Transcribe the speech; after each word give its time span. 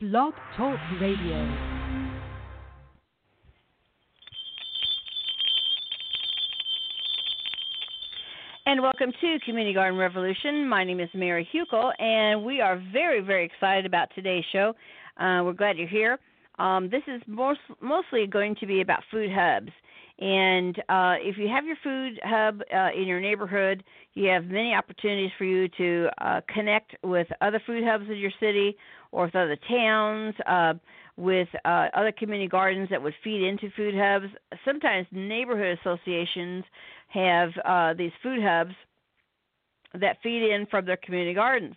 Blog 0.00 0.32
Talk 0.56 0.78
Radio. 0.98 1.36
And 8.64 8.80
welcome 8.80 9.12
to 9.20 9.38
Community 9.44 9.74
Garden 9.74 9.98
Revolution. 9.98 10.66
My 10.66 10.84
name 10.84 11.00
is 11.00 11.10
Mary 11.12 11.46
Hukill, 11.52 11.92
and 12.00 12.42
we 12.42 12.62
are 12.62 12.82
very, 12.90 13.20
very 13.20 13.44
excited 13.44 13.84
about 13.84 14.08
today's 14.14 14.44
show. 14.50 14.72
Uh, 15.18 15.42
we're 15.44 15.52
glad 15.52 15.76
you're 15.76 15.86
here. 15.86 16.18
Um, 16.58 16.88
this 16.88 17.02
is 17.06 17.20
most, 17.26 17.60
mostly 17.82 18.26
going 18.26 18.56
to 18.60 18.66
be 18.66 18.80
about 18.80 19.02
food 19.10 19.30
hubs. 19.30 19.70
And 20.20 20.78
uh, 20.90 21.14
if 21.18 21.38
you 21.38 21.48
have 21.48 21.64
your 21.64 21.76
food 21.82 22.20
hub 22.22 22.60
uh, 22.74 22.90
in 22.94 23.06
your 23.06 23.20
neighborhood, 23.20 23.82
you 24.12 24.28
have 24.28 24.44
many 24.44 24.74
opportunities 24.74 25.30
for 25.38 25.44
you 25.44 25.66
to 25.78 26.08
uh, 26.18 26.40
connect 26.52 26.94
with 27.02 27.26
other 27.40 27.60
food 27.66 27.82
hubs 27.84 28.04
in 28.10 28.16
your 28.16 28.32
city 28.38 28.76
or 29.12 29.24
with 29.24 29.34
other 29.34 29.56
towns, 29.66 30.34
uh, 30.46 30.74
with 31.16 31.48
uh, 31.64 31.88
other 31.94 32.12
community 32.12 32.48
gardens 32.48 32.88
that 32.90 33.02
would 33.02 33.14
feed 33.24 33.42
into 33.42 33.70
food 33.76 33.94
hubs. 33.96 34.26
Sometimes 34.64 35.06
neighborhood 35.10 35.78
associations 35.80 36.64
have 37.08 37.50
uh, 37.64 37.94
these 37.94 38.12
food 38.22 38.40
hubs 38.42 38.74
that 39.94 40.18
feed 40.22 40.52
in 40.52 40.66
from 40.66 40.84
their 40.84 40.98
community 40.98 41.34
gardens. 41.34 41.74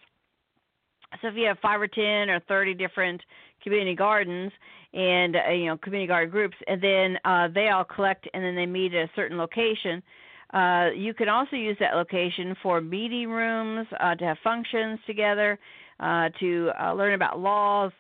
So 1.21 1.27
if 1.27 1.35
you 1.35 1.45
have 1.45 1.59
five 1.59 1.79
or 1.79 1.87
ten 1.87 2.29
or 2.29 2.39
thirty 2.41 2.73
different 2.73 3.21
community 3.63 3.95
gardens 3.95 4.51
and 4.93 5.35
uh, 5.35 5.51
you 5.51 5.65
know 5.65 5.77
community 5.77 6.07
garden 6.07 6.29
groups, 6.29 6.55
and 6.67 6.81
then 6.81 7.17
uh, 7.25 7.47
they 7.53 7.69
all 7.69 7.83
collect 7.83 8.27
and 8.33 8.43
then 8.43 8.55
they 8.55 8.65
meet 8.65 8.93
at 8.93 9.05
a 9.05 9.11
certain 9.15 9.37
location. 9.37 10.03
Uh, 10.53 10.89
you 10.95 11.15
can 11.15 11.29
also 11.29 11.55
use 11.55 11.75
that 11.79 11.95
location 11.95 12.55
for 12.61 12.79
meeting 12.79 13.29
rooms, 13.29 13.87
uh, 13.99 14.13
to 14.13 14.23
have 14.23 14.37
functions 14.43 14.99
together, 15.07 15.57
uh, 15.99 16.29
to 16.39 16.69
uh, 16.79 16.93
learn 16.93 17.15
about 17.15 17.39
laws, 17.39 17.91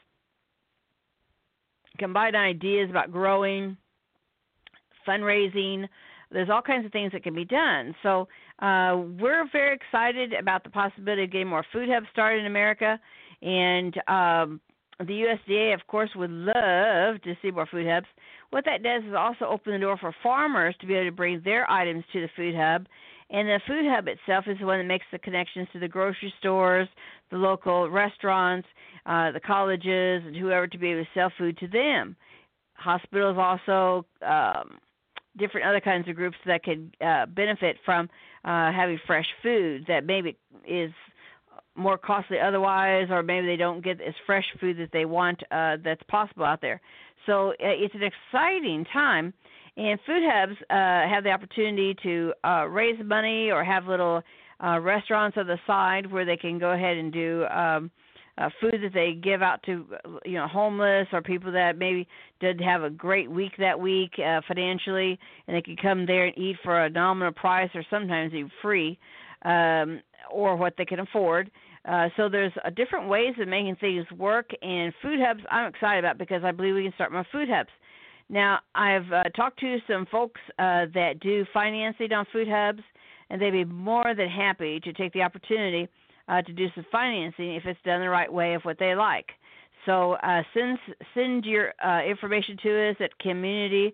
combine 1.97 2.35
ideas 2.35 2.91
about 2.91 3.11
growing, 3.11 3.75
fundraising. 5.07 5.87
There's 6.31 6.49
all 6.49 6.61
kinds 6.61 6.85
of 6.85 6.91
things 6.91 7.11
that 7.13 7.23
can 7.23 7.33
be 7.33 7.45
done. 7.45 7.95
So 8.03 8.27
uh, 8.59 9.01
we're 9.19 9.47
very 9.51 9.75
excited 9.75 10.33
about 10.33 10.63
the 10.63 10.69
possibility 10.69 11.23
of 11.23 11.31
getting 11.31 11.47
more 11.47 11.65
food 11.73 11.89
hubs 11.89 12.07
started 12.11 12.41
in 12.41 12.45
America, 12.45 12.99
and 13.41 13.95
um, 14.07 14.61
the 15.07 15.25
USDA, 15.49 15.73
of 15.73 15.85
course, 15.87 16.09
would 16.15 16.31
love 16.31 17.21
to 17.21 17.35
see 17.41 17.51
more 17.51 17.65
food 17.65 17.87
hubs. 17.87 18.07
What 18.49 18.65
that 18.65 18.83
does 18.83 19.03
is 19.03 19.13
also 19.17 19.45
open 19.45 19.73
the 19.73 19.79
door 19.79 19.97
for 19.97 20.13
farmers 20.21 20.75
to 20.81 20.87
be 20.87 20.93
able 20.95 21.09
to 21.09 21.15
bring 21.15 21.41
their 21.43 21.69
items 21.69 22.03
to 22.13 22.21
the 22.21 22.29
food 22.35 22.55
hub. 22.55 22.87
And 23.29 23.47
the 23.47 23.59
food 23.65 23.85
hub 23.87 24.07
itself 24.07 24.45
is 24.47 24.57
the 24.59 24.65
one 24.65 24.79
that 24.79 24.85
makes 24.85 25.05
the 25.11 25.19
connections 25.19 25.67
to 25.73 25.79
the 25.79 25.87
grocery 25.87 26.33
stores, 26.39 26.87
the 27.31 27.37
local 27.37 27.89
restaurants, 27.89 28.67
uh, 29.05 29.31
the 29.31 29.39
colleges, 29.39 30.23
and 30.25 30.35
whoever 30.35 30.67
to 30.67 30.77
be 30.77 30.89
able 30.91 31.03
to 31.03 31.09
sell 31.13 31.31
food 31.37 31.57
to 31.57 31.67
them. 31.67 32.15
Hospitals 32.75 33.37
also, 33.37 34.05
um, 34.21 34.77
different 35.37 35.65
other 35.65 35.79
kinds 35.79 36.07
of 36.07 36.15
groups 36.15 36.37
that 36.45 36.63
could 36.63 36.95
uh, 37.01 37.25
benefit 37.25 37.77
from 37.85 38.09
uh, 38.45 38.71
having 38.71 38.99
fresh 39.07 39.25
food 39.41 39.85
that 39.87 40.05
maybe 40.05 40.37
is 40.67 40.91
more 41.75 41.97
costly 41.97 42.39
otherwise, 42.39 43.07
or 43.09 43.23
maybe 43.23 43.47
they 43.47 43.55
don't 43.55 43.83
get 43.83 43.99
as 44.01 44.13
fresh 44.25 44.45
food 44.59 44.77
that 44.77 44.89
they 44.91 45.05
want 45.05 45.41
uh, 45.51 45.77
that's 45.83 46.03
possible 46.07 46.45
out 46.45 46.61
there. 46.61 46.81
So 47.25 47.49
uh, 47.51 47.53
it's 47.59 47.95
an 47.95 48.03
exciting 48.03 48.85
time, 48.91 49.33
and 49.77 49.99
food 50.05 50.23
hubs 50.25 50.55
uh, 50.69 51.09
have 51.09 51.23
the 51.23 51.31
opportunity 51.31 51.95
to 52.03 52.33
uh, 52.43 52.65
raise 52.69 52.99
money 53.03 53.49
or 53.49 53.63
have 53.63 53.87
little 53.87 54.21
uh, 54.63 54.79
restaurants 54.79 55.37
on 55.37 55.47
the 55.47 55.57
side 55.65 56.11
where 56.11 56.25
they 56.25 56.37
can 56.37 56.59
go 56.59 56.71
ahead 56.71 56.97
and 56.97 57.11
do. 57.11 57.45
Um, 57.45 57.91
uh, 58.37 58.49
food 58.59 58.79
that 58.81 58.93
they 58.93 59.13
give 59.13 59.43
out 59.43 59.61
to 59.63 59.85
you 60.25 60.33
know 60.33 60.47
homeless 60.47 61.07
or 61.13 61.21
people 61.21 61.51
that 61.51 61.77
maybe 61.77 62.07
did 62.39 62.59
have 62.59 62.81
a 62.81 62.89
great 62.89 63.29
week 63.29 63.51
that 63.59 63.79
week 63.79 64.13
uh, 64.17 64.41
financially, 64.47 65.19
and 65.47 65.55
they 65.55 65.61
can 65.61 65.75
come 65.75 66.05
there 66.05 66.25
and 66.25 66.37
eat 66.37 66.57
for 66.63 66.85
a 66.85 66.89
nominal 66.89 67.31
price 67.31 67.69
or 67.75 67.83
sometimes 67.91 68.33
even 68.33 68.49
free, 68.61 68.97
um, 69.45 70.01
or 70.33 70.55
what 70.55 70.73
they 70.77 70.85
can 70.85 70.99
afford. 70.99 71.51
Uh, 71.85 72.09
so 72.15 72.29
there's 72.29 72.51
uh, 72.65 72.69
different 72.69 73.07
ways 73.07 73.33
of 73.39 73.47
making 73.47 73.75
things 73.77 74.05
work, 74.17 74.49
and 74.61 74.93
food 75.01 75.19
hubs 75.21 75.41
I'm 75.51 75.67
excited 75.67 75.99
about 75.99 76.17
because 76.17 76.43
I 76.43 76.51
believe 76.51 76.75
we 76.75 76.83
can 76.83 76.93
start 76.93 77.11
more 77.11 77.25
food 77.31 77.49
hubs. 77.49 77.69
Now 78.29 78.59
I've 78.73 79.11
uh, 79.11 79.23
talked 79.35 79.59
to 79.59 79.77
some 79.87 80.05
folks 80.11 80.39
uh, 80.59 80.85
that 80.93 81.19
do 81.21 81.45
financing 81.53 82.13
on 82.13 82.25
food 82.31 82.47
hubs, 82.49 82.81
and 83.29 83.41
they'd 83.41 83.51
be 83.51 83.65
more 83.65 84.13
than 84.15 84.29
happy 84.29 84.79
to 84.79 84.93
take 84.93 85.13
the 85.13 85.21
opportunity 85.21 85.87
uh, 86.29 86.41
to 86.41 86.53
do 86.53 86.67
some 86.73 86.85
financing 86.91 87.55
if 87.55 87.65
it's 87.65 87.79
done 87.83 87.99
the 88.01 88.09
right 88.09 88.31
way 88.31 88.53
of 88.53 88.61
what 88.63 88.79
they 88.79 88.95
like. 88.95 89.27
So 89.85 90.13
uh, 90.13 90.41
send 90.53 90.77
send 91.13 91.45
your 91.45 91.73
uh, 91.83 92.03
information 92.03 92.57
to 92.63 92.89
us 92.89 92.95
at 93.01 93.17
Community 93.19 93.93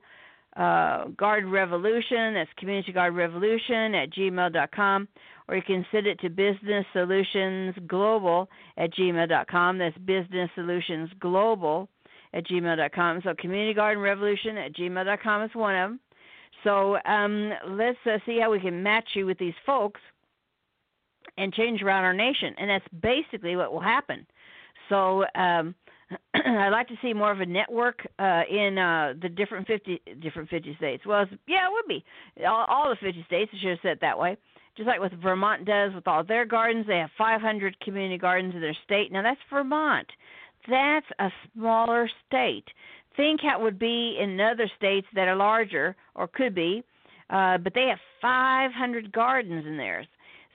uh, 0.55 1.05
Garden 1.17 1.49
Revolution. 1.49 2.33
That's 2.33 2.49
Community 2.57 2.91
Garden 2.91 3.17
Revolution 3.17 3.95
at 3.95 4.11
gmail.com, 4.11 5.07
or 5.49 5.55
you 5.55 5.63
can 5.63 5.83
send 5.91 6.05
it 6.05 6.19
to 6.19 6.29
Business 6.29 6.85
Solutions 6.93 7.73
Global 7.87 8.47
at 8.77 8.93
gmail.com. 8.93 9.79
That's 9.79 9.97
Business 9.97 10.47
Solutions 10.53 11.09
Global 11.19 11.89
at 12.33 12.45
gmail.com. 12.45 13.21
So 13.23 13.33
Community 13.39 13.73
Garden 13.73 14.01
Revolution 14.03 14.57
at 14.57 14.75
gmail.com 14.75 15.43
is 15.43 15.49
one 15.55 15.75
of 15.75 15.89
them. 15.89 15.99
So 16.63 16.97
um, 17.03 17.51
let's 17.67 17.97
uh, 18.05 18.19
see 18.27 18.39
how 18.39 18.51
we 18.51 18.59
can 18.59 18.83
match 18.83 19.09
you 19.15 19.25
with 19.25 19.39
these 19.39 19.55
folks 19.65 19.99
and 21.35 21.51
change 21.51 21.81
around 21.81 22.03
our 22.03 22.13
nation. 22.13 22.53
And 22.59 22.69
that's 22.69 22.85
basically 23.01 23.55
what 23.55 23.73
will 23.73 23.79
happen. 23.79 24.27
So 24.87 25.23
um, 25.33 25.73
I'd 26.35 26.69
like 26.69 26.89
to 26.89 26.95
see 27.01 27.13
more 27.13 27.31
of 27.31 27.39
a 27.39 27.45
network 27.47 28.05
uh, 28.19 28.43
in 28.47 28.77
uh, 28.77 29.13
the 29.19 29.29
different 29.29 29.65
50 29.65 29.99
different 30.21 30.49
50 30.49 30.75
states. 30.75 31.07
Well, 31.07 31.25
yeah, 31.47 31.65
it 31.65 31.71
would 31.71 31.87
be 31.87 32.05
all, 32.45 32.65
all 32.69 32.89
the 32.89 32.97
50 33.03 33.23
states. 33.25 33.49
I 33.51 33.57
should 33.59 33.69
have 33.69 33.79
said 33.81 33.91
it 33.93 34.01
that 34.01 34.19
way. 34.19 34.37
Just 34.77 34.87
like 34.87 34.99
what 34.99 35.11
Vermont 35.13 35.65
does 35.65 35.93
with 35.93 36.07
all 36.07 36.23
their 36.23 36.45
gardens, 36.45 36.85
they 36.87 36.97
have 36.97 37.09
500 37.17 37.79
community 37.81 38.17
gardens 38.17 38.55
in 38.55 38.61
their 38.61 38.77
state. 38.85 39.11
Now 39.11 39.21
that's 39.21 39.39
Vermont. 39.49 40.07
That's 40.69 41.05
a 41.19 41.29
smaller 41.53 42.09
state. 42.27 42.65
Think 43.17 43.41
how 43.41 43.59
it 43.59 43.63
would 43.63 43.79
be 43.79 44.17
in 44.21 44.39
other 44.39 44.69
states 44.77 45.07
that 45.15 45.27
are 45.27 45.35
larger 45.35 45.95
or 46.15 46.27
could 46.27 46.55
be, 46.55 46.83
uh, 47.29 47.57
but 47.57 47.73
they 47.73 47.87
have 47.89 47.99
500 48.21 49.11
gardens 49.11 49.65
in 49.65 49.77
theirs. 49.77 50.07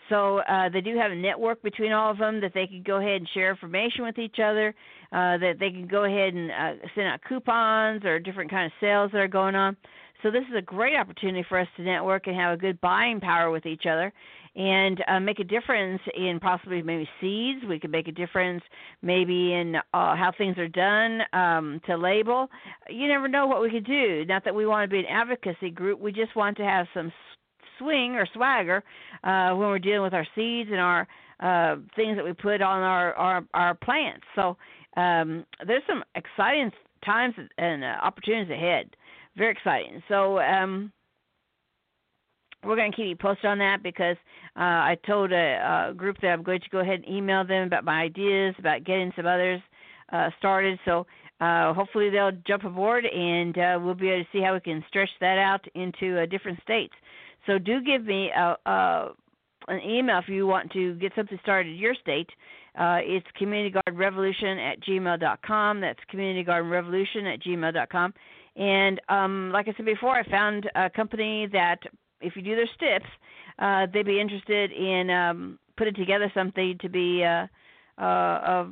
So 0.08 0.38
uh, 0.38 0.68
they 0.68 0.80
do 0.80 0.96
have 0.96 1.12
a 1.12 1.16
network 1.16 1.62
between 1.62 1.92
all 1.92 2.10
of 2.10 2.18
them 2.18 2.40
that 2.42 2.52
they 2.54 2.66
can 2.66 2.82
go 2.82 2.96
ahead 2.96 3.16
and 3.16 3.28
share 3.32 3.50
information 3.50 4.04
with 4.04 4.18
each 4.18 4.36
other. 4.38 4.74
Uh, 5.12 5.38
that 5.38 5.54
they 5.60 5.70
can 5.70 5.86
go 5.86 6.04
ahead 6.04 6.34
and 6.34 6.50
uh, 6.50 6.86
send 6.94 7.06
out 7.06 7.20
coupons 7.28 8.04
or 8.04 8.18
different 8.18 8.50
kind 8.50 8.66
of 8.66 8.72
sales 8.80 9.12
that 9.12 9.18
are 9.18 9.28
going 9.28 9.54
on. 9.54 9.76
So 10.24 10.30
this 10.30 10.44
is 10.50 10.56
a 10.56 10.62
great 10.62 10.96
opportunity 10.96 11.44
for 11.46 11.58
us 11.58 11.68
to 11.76 11.82
network 11.82 12.26
and 12.26 12.34
have 12.34 12.54
a 12.54 12.56
good 12.56 12.80
buying 12.80 13.20
power 13.20 13.50
with 13.50 13.66
each 13.66 13.84
other, 13.84 14.10
and 14.56 15.04
uh, 15.06 15.20
make 15.20 15.38
a 15.38 15.44
difference 15.44 16.00
in 16.16 16.40
possibly 16.40 16.80
maybe 16.80 17.06
seeds. 17.20 17.60
We 17.68 17.78
could 17.78 17.90
make 17.90 18.08
a 18.08 18.12
difference 18.12 18.62
maybe 19.02 19.52
in 19.52 19.76
uh, 19.76 20.16
how 20.16 20.32
things 20.38 20.56
are 20.56 20.66
done 20.66 21.20
um, 21.34 21.78
to 21.84 21.98
label. 21.98 22.48
You 22.88 23.06
never 23.06 23.28
know 23.28 23.46
what 23.46 23.60
we 23.60 23.70
could 23.70 23.84
do. 23.84 24.24
Not 24.26 24.46
that 24.46 24.54
we 24.54 24.64
want 24.64 24.88
to 24.88 24.94
be 24.94 25.00
an 25.00 25.06
advocacy 25.10 25.68
group. 25.68 26.00
We 26.00 26.10
just 26.10 26.34
want 26.34 26.56
to 26.56 26.64
have 26.64 26.86
some 26.94 27.12
swing 27.78 28.14
or 28.14 28.26
swagger 28.32 28.82
uh, 29.24 29.50
when 29.50 29.68
we're 29.68 29.78
dealing 29.78 30.04
with 30.04 30.14
our 30.14 30.26
seeds 30.34 30.70
and 30.72 30.80
our 30.80 31.06
uh, 31.40 31.76
things 31.96 32.16
that 32.16 32.24
we 32.24 32.32
put 32.32 32.62
on 32.62 32.80
our 32.80 33.12
our, 33.14 33.44
our 33.52 33.74
plants. 33.74 34.24
So 34.36 34.56
um, 34.96 35.44
there's 35.66 35.82
some 35.86 36.02
exciting 36.14 36.70
times 37.04 37.34
and 37.58 37.84
uh, 37.84 37.98
opportunities 38.02 38.50
ahead. 38.50 38.96
Very 39.36 39.52
exciting. 39.52 40.02
So 40.08 40.38
um, 40.38 40.92
we're 42.64 42.76
going 42.76 42.90
to 42.90 42.96
keep 42.96 43.06
you 43.06 43.16
posted 43.16 43.46
on 43.46 43.58
that 43.58 43.82
because 43.82 44.16
uh, 44.56 44.60
I 44.60 44.96
told 45.06 45.32
a, 45.32 45.90
a 45.90 45.94
group 45.94 46.16
that 46.22 46.28
I'm 46.28 46.42
going 46.42 46.60
to 46.60 46.70
go 46.70 46.78
ahead 46.78 47.02
and 47.04 47.08
email 47.08 47.44
them 47.44 47.66
about 47.66 47.84
my 47.84 48.02
ideas 48.02 48.54
about 48.58 48.84
getting 48.84 49.12
some 49.16 49.26
others 49.26 49.60
uh, 50.12 50.30
started. 50.38 50.78
So 50.84 51.06
uh, 51.40 51.74
hopefully 51.74 52.10
they'll 52.10 52.32
jump 52.46 52.64
aboard 52.64 53.04
and 53.04 53.58
uh, 53.58 53.78
we'll 53.82 53.94
be 53.94 54.10
able 54.10 54.24
to 54.24 54.28
see 54.32 54.42
how 54.42 54.54
we 54.54 54.60
can 54.60 54.84
stretch 54.88 55.10
that 55.20 55.38
out 55.38 55.64
into 55.74 56.20
uh, 56.20 56.26
different 56.26 56.60
states. 56.62 56.94
So 57.46 57.58
do 57.58 57.82
give 57.82 58.04
me 58.04 58.30
a, 58.34 58.56
a 58.66 59.08
an 59.68 59.80
email 59.80 60.18
if 60.18 60.28
you 60.28 60.46
want 60.46 60.70
to 60.72 60.94
get 60.96 61.12
something 61.16 61.38
started 61.42 61.70
in 61.72 61.78
your 61.78 61.94
state. 61.94 62.28
Uh, 62.78 62.98
it's 63.00 63.26
Community 63.38 63.70
Garden 63.70 63.96
Revolution 63.96 64.58
at 64.58 64.80
gmail.com. 64.82 65.80
That's 65.80 65.98
Community 66.10 66.42
Garden 66.42 66.70
Revolution 66.70 67.26
at 67.26 67.40
gmail.com. 67.42 68.12
And 68.56 69.00
um, 69.08 69.50
like 69.52 69.68
I 69.68 69.74
said 69.76 69.86
before, 69.86 70.16
I 70.16 70.28
found 70.28 70.70
a 70.74 70.88
company 70.88 71.48
that, 71.52 71.78
if 72.20 72.36
you 72.36 72.42
do 72.42 72.56
their 72.56 72.68
stips, 72.74 73.10
uh, 73.58 73.86
they'd 73.92 74.06
be 74.06 74.20
interested 74.20 74.72
in 74.72 75.10
um, 75.10 75.58
putting 75.76 75.94
together 75.94 76.30
something 76.34 76.78
to 76.80 76.88
be 76.88 77.24
uh, 77.24 77.46
uh, 78.00 78.04
a, 78.04 78.70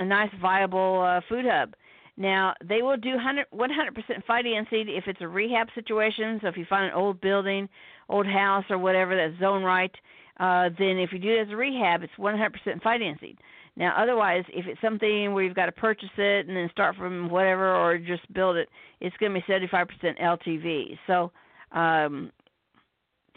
a 0.00 0.04
nice, 0.04 0.30
viable 0.40 1.02
uh, 1.02 1.20
food 1.28 1.44
hub. 1.48 1.74
Now, 2.16 2.54
they 2.62 2.82
will 2.82 2.98
do 2.98 3.14
100, 3.14 3.46
100% 3.54 4.24
financing 4.26 4.84
if 4.88 5.04
it's 5.06 5.20
a 5.22 5.28
rehab 5.28 5.68
situation. 5.74 6.38
So 6.42 6.48
if 6.48 6.56
you 6.56 6.66
find 6.68 6.86
an 6.86 6.92
old 6.92 7.20
building, 7.20 7.68
old 8.08 8.26
house, 8.26 8.64
or 8.68 8.76
whatever 8.76 9.16
that's 9.16 9.40
zone 9.40 9.62
right, 9.62 9.94
uh, 10.38 10.68
then 10.78 10.98
if 10.98 11.12
you 11.12 11.18
do 11.18 11.30
it 11.30 11.46
as 11.46 11.50
a 11.50 11.56
rehab, 11.56 12.02
it's 12.02 12.12
100% 12.18 12.82
financing. 12.82 13.36
Now, 13.76 13.94
otherwise, 13.96 14.44
if 14.48 14.66
it's 14.66 14.80
something 14.80 15.32
where 15.32 15.44
you've 15.44 15.54
got 15.54 15.66
to 15.66 15.72
purchase 15.72 16.10
it 16.18 16.46
and 16.46 16.56
then 16.56 16.68
start 16.70 16.94
from 16.96 17.30
whatever 17.30 17.74
or 17.74 17.98
just 17.98 18.30
build 18.32 18.56
it, 18.56 18.68
it's 19.00 19.16
going 19.16 19.32
to 19.32 19.40
be 19.40 19.52
75% 19.52 19.86
LTV. 20.20 20.98
So, 21.06 21.32
um, 21.72 22.30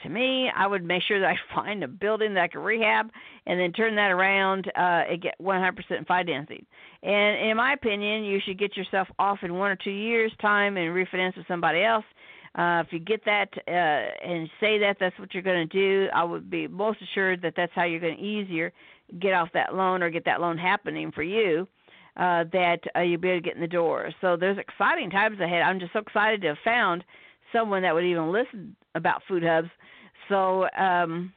to 0.04 0.10
me, 0.10 0.50
I 0.54 0.68
would 0.68 0.84
make 0.84 1.04
sure 1.04 1.20
that 1.20 1.30
I 1.30 1.36
find 1.56 1.84
a 1.84 1.88
building 1.88 2.34
that 2.34 2.44
I 2.44 2.48
can 2.50 2.62
rehab 2.62 3.12
and 3.46 3.60
then 3.60 3.72
turn 3.72 3.96
that 3.96 4.12
around 4.12 4.68
uh, 4.76 5.04
and 5.10 5.22
get 5.22 5.36
100% 5.42 6.08
financing. 6.08 6.66
And 7.02 7.50
in 7.50 7.58
my 7.58 7.74
opinion, 7.74 8.24
you 8.26 8.40
should 8.46 8.60
get 8.60 8.76
yourself 8.76 9.08
off 9.18 9.40
in 9.44 9.56
one 9.56 9.72
or 9.72 9.78
two 9.78 9.92
years' 9.92 10.34
time 10.42 10.76
and 10.76 10.94
refinance 10.94 11.38
with 11.38 11.48
somebody 11.48 11.84
else. 11.84 12.06
Uh, 12.56 12.82
if 12.86 12.94
you 12.94 13.00
get 13.00 13.24
that 13.26 13.50
uh, 13.68 13.72
and 13.72 14.50
say 14.62 14.80
that 14.80 14.96
that's 15.00 15.18
what 15.20 15.34
you're 15.34 15.44
going 15.44 15.68
to 15.68 15.74
do, 15.78 16.08
I 16.14 16.24
would 16.24 16.50
be 16.50 16.68
most 16.68 17.00
assured 17.02 17.42
that 17.42 17.54
that's 17.56 17.72
how 17.76 17.84
you're 17.84 18.00
going 18.00 18.18
to 18.18 18.24
easier 18.24 18.72
get 19.20 19.34
off 19.34 19.50
that 19.54 19.76
loan 19.76 20.04
or 20.04 20.10
get 20.10 20.26
that 20.26 20.42
loan 20.42 20.58
happening 20.58 21.12
for 21.12 21.24
you. 21.24 21.68
Uh, 22.18 22.46
that 22.54 22.80
uh, 22.96 23.02
you'll 23.02 23.20
be 23.20 23.28
able 23.28 23.42
to 23.42 23.46
get 23.46 23.56
in 23.56 23.62
the 23.62 23.68
door. 23.68 24.10
So 24.22 24.38
there's 24.38 24.58
exciting 24.58 25.10
times 25.10 25.38
ahead. 25.42 25.62
I'm 25.64 25.82
just 25.82 25.92
so 25.92 26.00
excited 26.00 26.42
to 26.44 26.48
have 26.48 26.58
found 26.64 27.04
someone 27.52 27.82
that 27.82 27.94
would 27.94 28.06
even 28.06 28.32
listen 28.32 28.74
about 28.96 29.22
food 29.28 29.44
hubs. 29.44 29.68
So 30.30 30.66
um, 30.78 31.34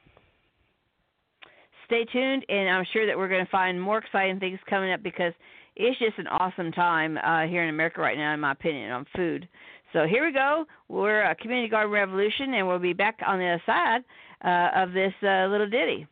stay 1.85 2.05
tuned, 2.05 2.45
and 2.47 2.69
I'm 2.69 2.85
sure 2.93 3.05
that 3.07 3.17
we're 3.17 3.27
going 3.27 3.43
to 3.43 3.51
find 3.51 3.81
more 3.81 3.97
exciting 3.97 4.39
things 4.39 4.59
coming 4.69 4.93
up 4.93 5.03
because 5.03 5.33
it's 5.75 5.99
just 5.99 6.17
an 6.17 6.27
awesome 6.27 6.71
time 6.71 7.17
uh, 7.17 7.47
here 7.47 7.63
in 7.63 7.69
America 7.69 7.99
right 7.99 8.17
now, 8.17 8.33
in 8.33 8.39
my 8.39 8.51
opinion, 8.51 8.91
on 8.91 9.05
food. 9.15 9.47
So 9.91 10.05
here 10.07 10.25
we 10.25 10.31
go. 10.31 10.65
We're 10.87 11.23
a 11.23 11.35
Community 11.35 11.67
Garden 11.67 11.91
Revolution, 11.91 12.53
and 12.53 12.67
we'll 12.67 12.79
be 12.79 12.93
back 12.93 13.19
on 13.25 13.39
the 13.39 13.45
other 13.45 13.63
side 13.65 14.01
uh, 14.45 14.83
of 14.83 14.93
this 14.93 15.13
uh, 15.23 15.47
little 15.47 15.69
ditty. 15.69 16.07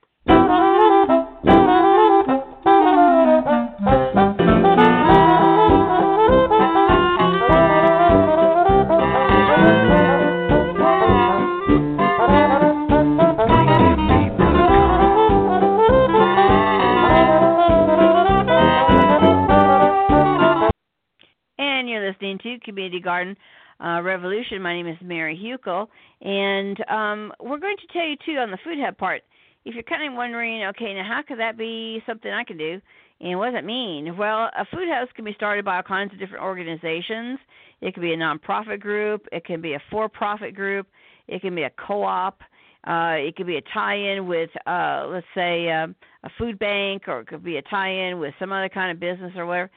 Uh, 23.98 24.02
Revolution. 24.02 24.62
My 24.62 24.74
name 24.74 24.88
is 24.88 24.98
Mary 25.02 25.38
Hukill, 25.38 25.88
and 26.22 26.78
um, 26.90 27.34
we're 27.40 27.60
going 27.60 27.78
to 27.78 27.94
tell 27.94 28.08
you 28.08 28.16
too 28.26 28.40
on 28.40 28.52
the 28.52 28.58
food 28.64 28.78
hub 28.80 28.98
part. 28.98 29.22
If 29.66 29.74
you're 29.74 29.84
kind 29.84 30.08
of 30.08 30.16
wondering, 30.16 30.64
okay, 30.66 30.94
now 30.94 31.04
how 31.04 31.22
could 31.28 31.40
that 31.40 31.58
be 31.58 32.02
something 32.06 32.32
I 32.32 32.44
can 32.44 32.58
do, 32.58 32.80
and 33.22 33.38
what 33.40 33.52
does 33.52 33.60
it 33.60 33.66
mean? 33.66 34.16
Well, 34.18 34.50
a 34.58 34.66
food 34.72 34.88
house 34.90 35.08
can 35.16 35.26
be 35.26 35.34
started 35.34 35.66
by 35.66 35.78
all 35.78 35.84
kinds 35.84 36.14
of 36.14 36.20
different 36.20 36.44
organizations. 36.44 37.40
It 37.82 37.94
can 37.94 38.02
be 38.02 38.14
a 38.14 38.18
nonprofit 38.18 38.80
group. 38.80 39.26
It 39.32 39.46
can 39.46 39.62
be 39.62 39.74
a 39.74 39.82
for-profit 39.92 40.56
group. 40.56 40.88
It 41.28 41.42
can 41.42 41.56
be 41.56 41.64
a 41.64 41.72
co-op. 41.72 42.42
Uh, 42.88 43.16
it 43.18 43.36
could 43.36 43.48
be 43.48 43.58
a 43.58 43.64
tie-in 43.74 44.28
with, 44.28 44.50
uh, 44.66 45.08
let's 45.08 45.28
say, 45.36 45.70
um, 45.72 45.96
a 46.24 46.30
food 46.38 46.58
bank, 46.60 47.04
or 47.08 47.22
it 47.22 47.28
could 47.28 47.44
be 47.44 47.58
a 47.58 47.62
tie-in 47.64 48.20
with 48.20 48.34
some 48.40 48.52
other 48.52 48.70
kind 48.70 48.92
of 48.92 49.00
business 49.00 49.34
or 49.36 49.46
whatever. 49.46 49.72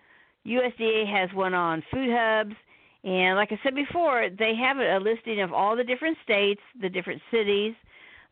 USDA 0.45 1.07
has 1.07 1.29
one 1.33 1.53
on 1.53 1.81
food 1.91 2.10
hubs. 2.12 2.55
And 3.03 3.36
like 3.36 3.51
I 3.51 3.60
said 3.63 3.74
before, 3.74 4.29
they 4.38 4.53
have 4.55 4.77
a 4.77 5.00
listing 5.03 5.41
of 5.41 5.53
all 5.53 5.75
the 5.75 5.83
different 5.83 6.17
states, 6.24 6.62
the 6.81 6.89
different 6.89 7.21
cities. 7.31 7.74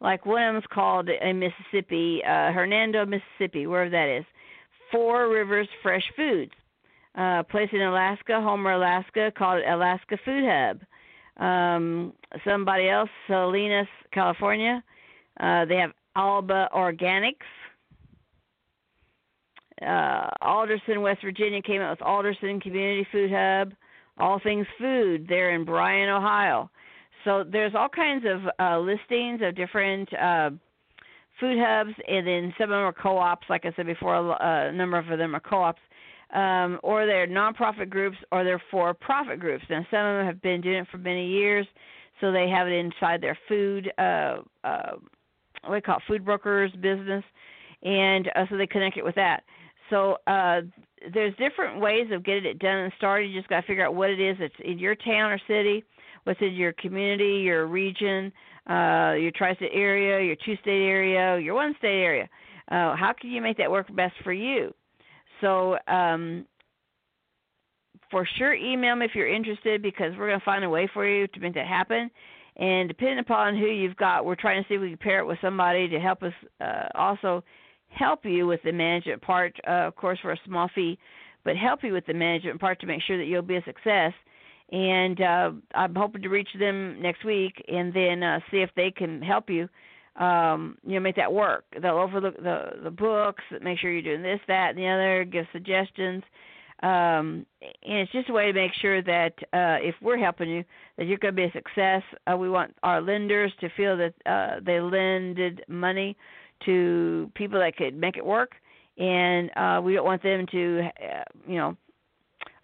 Like 0.01 0.25
one 0.25 0.44
of 0.44 0.54
them's 0.54 0.66
called 0.72 1.10
in 1.10 1.39
Mississippi, 1.39 2.22
uh, 2.24 2.51
Hernando, 2.51 3.06
Mississippi, 3.06 3.68
wherever 3.68 3.89
that 3.89 4.08
is. 4.20 4.25
Four 4.92 5.30
Rivers 5.30 5.68
Fresh 5.82 6.04
Foods 6.16 6.51
uh, 7.20 7.44
place 7.44 7.70
in 7.74 7.82
Alaska, 7.82 8.40
Homer, 8.42 8.72
Alaska, 8.72 9.32
called 9.38 9.60
it 9.60 9.70
Alaska 9.70 10.18
Food 10.24 10.44
Hub. 10.48 10.80
Um, 11.44 12.14
somebody 12.46 12.90
else, 12.90 13.10
Salinas, 13.28 13.88
California, 14.14 14.84
uh, 15.40 15.66
they 15.66 15.76
have 15.76 15.92
Alba 16.16 16.70
Organics. 16.74 17.36
Uh, 19.86 20.30
Alderson, 20.42 21.02
West 21.02 21.22
Virginia 21.24 21.62
came 21.62 21.82
out 21.82 21.92
with 21.92 22.02
Alderson 22.02 22.60
Community 22.60 23.08
Food 23.12 23.32
Hub. 23.34 23.74
All 24.18 24.40
Things 24.40 24.68
Food 24.78 25.28
there 25.30 25.56
in 25.56 25.64
Bryan, 25.64 26.10
Ohio. 26.10 26.70
So 27.24 27.44
there's 27.50 27.74
all 27.76 27.90
kinds 27.90 28.26
of 28.26 28.42
uh, 28.60 28.80
listings 28.80 29.42
of 29.42 29.56
different 29.56 30.10
uh, 30.14 30.52
food 31.40 31.58
hubs, 31.58 31.94
and 32.08 32.28
then 32.28 32.54
some 32.58 32.66
of 32.66 32.70
them 32.70 32.80
are 32.80 32.94
co-ops. 32.94 33.48
Like 33.50 33.66
I 33.66 33.74
said 33.76 33.86
before, 33.86 34.16
a, 34.16 34.70
a 34.70 34.72
number 34.74 34.98
of 34.98 35.06
them 35.18 35.36
are 35.36 35.40
co-ops 35.40 35.80
um, 36.33 36.79
or 36.83 37.05
they're 37.05 37.27
nonprofit 37.27 37.89
groups, 37.89 38.17
or 38.31 38.43
they're 38.43 38.62
for-profit 38.69 39.39
groups. 39.39 39.63
Now, 39.69 39.86
some 39.89 40.05
of 40.05 40.17
them 40.17 40.25
have 40.25 40.41
been 40.41 40.62
doing 40.62 40.77
it 40.77 40.88
for 40.91 40.98
many 40.98 41.27
years, 41.27 41.65
so 42.21 42.31
they 42.31 42.50
have 42.50 42.67
it 42.67 42.74
inside 42.74 43.21
their 43.21 43.38
food, 43.48 43.91
uh, 43.98 44.38
uh, 44.63 44.91
what 45.63 45.74
we 45.74 45.81
call 45.81 45.98
it, 45.98 46.03
food 46.07 46.25
brokers 46.25 46.71
business, 46.81 47.24
and 47.83 48.29
uh, 48.36 48.45
so 48.50 48.57
they 48.57 48.67
connect 48.67 48.98
it 48.98 49.05
with 49.05 49.15
that. 49.15 49.43
so 49.89 50.17
uh, 50.27 50.62
there's 51.13 51.33
different 51.38 51.79
ways 51.79 52.07
of 52.12 52.24
getting 52.24 52.45
it 52.45 52.59
done 52.59 52.77
and 52.77 52.93
started. 52.98 53.27
You 53.27 53.39
just 53.39 53.50
got 53.50 53.62
to 53.62 53.67
figure 53.67 53.86
out 53.86 53.95
what 53.95 54.09
it 54.09 54.19
is 54.19 54.38
that's 54.39 54.53
in 54.63 54.77
your 54.77 54.95
town 54.95 55.31
or 55.31 55.39
city, 55.48 55.83
what's 56.25 56.41
in 56.41 56.53
your 56.53 56.74
community, 56.74 57.41
your 57.43 57.67
region, 57.67 58.31
uh, 58.69 59.13
your 59.13 59.31
tri-state 59.36 59.71
area, 59.74 60.21
your 60.25 60.36
two-state 60.45 60.86
area, 60.86 61.39
your 61.39 61.55
one-state 61.55 61.88
area. 62.03 62.29
Uh, 62.69 62.95
how 62.95 63.13
can 63.19 63.31
you 63.31 63.41
make 63.41 63.57
that 63.57 63.71
work 63.71 63.88
best 63.95 64.13
for 64.24 64.33
you? 64.33 64.74
So 65.41 65.77
um, 65.88 66.46
for 68.12 68.27
sure, 68.38 68.53
email 68.53 68.96
me 68.96 69.05
if 69.05 69.12
you're 69.15 69.34
interested 69.34 69.81
because 69.81 70.13
we're 70.17 70.27
going 70.27 70.39
to 70.39 70.46
find 70.46 70.63
a 70.63 70.69
way 70.69 70.89
for 70.93 71.08
you 71.08 71.27
to 71.27 71.39
make 71.39 71.53
that 71.55 71.67
happen. 71.67 72.10
And 72.58 72.89
depending 72.89 73.19
upon 73.19 73.58
who 73.58 73.67
you've 73.67 73.96
got, 73.96 74.25
we're 74.25 74.36
trying 74.36 74.62
to 74.62 74.67
see 74.67 74.75
if 74.75 74.81
we 74.81 74.89
can 74.89 74.98
pair 74.98 75.19
it 75.19 75.25
with 75.25 75.38
somebody 75.41 75.88
to 75.88 76.00
help 76.00 76.24
us 76.24 76.34
uh, 76.60 76.88
also 76.96 77.43
help 77.88 78.25
you 78.25 78.48
with 78.48 78.62
the 78.63 78.72
management 78.72 79.22
part, 79.22 79.55
uh, 79.67 79.88
of 79.88 79.96
course, 79.96 80.19
for 80.22 80.31
a 80.31 80.39
small 80.46 80.69
fee, 80.75 80.98
but 81.43 81.55
help 81.55 81.84
you 81.84 81.93
with 81.93 82.05
the 82.05 82.13
management 82.13 82.60
part 82.60 82.79
to 82.81 82.88
make 82.88 83.01
sure 83.01 83.17
that 83.17 83.25
you'll 83.25 83.41
be 83.41 83.55
a 83.55 83.63
success. 83.63 84.13
And 84.72 85.22
uh, 85.22 85.51
I'm 85.74 85.96
hoping 85.96 86.22
to 86.22 86.29
reach 86.29 86.50
them 86.60 87.01
next 87.01 87.24
week 87.24 87.53
and 87.67 87.93
then 87.93 88.22
uh, 88.22 88.39
see 88.51 88.58
if 88.58 88.69
they 88.75 88.91
can 88.91 89.22
help 89.22 89.50
you. 89.50 89.67
Um, 90.20 90.78
you 90.86 90.96
know, 90.96 91.00
make 91.00 91.16
that 91.16 91.32
work. 91.32 91.64
They'll 91.82 91.98
overlook 91.98 92.36
the 92.36 92.72
the 92.84 92.92
books, 92.92 93.44
make 93.62 93.80
sure 93.80 93.90
you're 93.92 94.02
doing 94.02 94.22
this, 94.22 94.42
that, 94.48 94.72
and 94.72 94.78
the 94.78 94.88
other, 94.88 95.24
give 95.24 95.46
suggestions. 95.54 96.24
Um, 96.82 97.46
and 97.62 98.00
it's 98.00 98.12
just 98.12 98.30
a 98.30 98.34
way 98.34 98.46
to 98.46 98.54
make 98.54 98.72
sure 98.82 99.02
that 99.02 99.34
uh, 99.54 99.80
if 99.82 99.96
we're 100.02 100.18
helping 100.18 100.50
you, 100.50 100.64
that 100.98 101.08
you're 101.08 101.18
going 101.18 101.36
to 101.36 101.42
be 101.42 101.44
a 101.44 101.52
success. 101.52 102.04
Uh, 102.30 102.38
we 102.38 102.50
want 102.50 102.76
our 102.84 103.02
lenders 103.02 103.52
to 103.60 103.70
feel 103.76 103.98
that 103.98 104.14
uh, 104.26 104.60
they 104.66 104.80
lended 104.80 105.64
money 105.68 106.16
to 106.66 107.30
people 107.36 107.60
that 107.60 107.76
could 107.76 107.96
make 107.96 108.18
it 108.18 108.26
work, 108.26 108.54
and 108.98 109.50
uh, 109.58 109.82
we 109.82 109.94
don't 109.94 110.06
want 110.06 110.24
them 110.24 110.46
to, 110.52 110.82
uh, 111.02 111.24
you 111.48 111.58
know, 111.58 111.76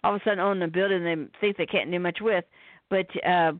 all 0.04 0.14
of 0.14 0.20
a 0.20 0.24
sudden 0.24 0.40
own 0.40 0.62
a 0.62 0.68
building 0.68 1.04
they 1.04 1.38
think 1.40 1.56
they 1.56 1.66
can't 1.66 1.90
do 1.90 1.98
much 1.98 2.18
with. 2.20 2.44
But 2.88 3.06
uh, 3.26 3.52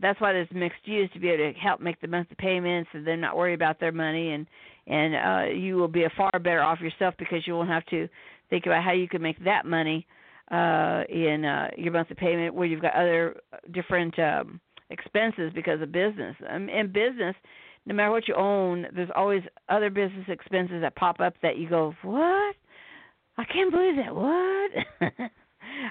that's 0.00 0.20
why 0.20 0.32
there's 0.32 0.48
mixed 0.52 0.86
use 0.86 1.08
to 1.12 1.20
be 1.20 1.30
able 1.30 1.52
to 1.52 1.58
help 1.58 1.80
make 1.80 2.00
the 2.00 2.08
monthly 2.08 2.36
payments 2.38 2.90
and 2.92 3.06
then 3.06 3.20
not 3.20 3.36
worry 3.36 3.54
about 3.54 3.78
their 3.80 3.92
money 3.92 4.32
and 4.32 4.46
and 4.86 5.14
uh 5.14 5.54
you 5.54 5.76
will 5.76 5.88
be 5.88 6.04
a 6.04 6.10
far 6.16 6.32
better 6.32 6.62
off 6.62 6.80
yourself 6.80 7.14
because 7.18 7.46
you 7.46 7.54
won't 7.54 7.68
have 7.68 7.86
to 7.86 8.08
think 8.50 8.66
about 8.66 8.84
how 8.84 8.92
you 8.92 9.08
can 9.08 9.22
make 9.22 9.42
that 9.44 9.64
money 9.64 10.06
uh 10.50 11.02
in 11.08 11.44
uh 11.44 11.68
your 11.76 11.92
monthly 11.92 12.16
payment 12.16 12.54
where 12.54 12.66
you've 12.66 12.82
got 12.82 12.94
other 12.94 13.36
different 13.72 14.18
um 14.18 14.60
expenses 14.90 15.52
because 15.54 15.80
of 15.82 15.92
business. 15.92 16.36
Um, 16.48 16.68
in 16.68 16.88
business, 16.88 17.34
no 17.86 17.94
matter 17.94 18.10
what 18.10 18.28
you 18.28 18.34
own, 18.34 18.86
there's 18.94 19.10
always 19.14 19.42
other 19.68 19.90
business 19.90 20.24
expenses 20.28 20.80
that 20.80 20.96
pop 20.96 21.20
up 21.20 21.34
that 21.42 21.58
you 21.58 21.68
go, 21.68 21.94
"What? 22.02 22.56
I 23.36 23.44
can't 23.44 23.70
believe 23.70 23.96
that. 23.96 24.14
What?" 24.14 25.30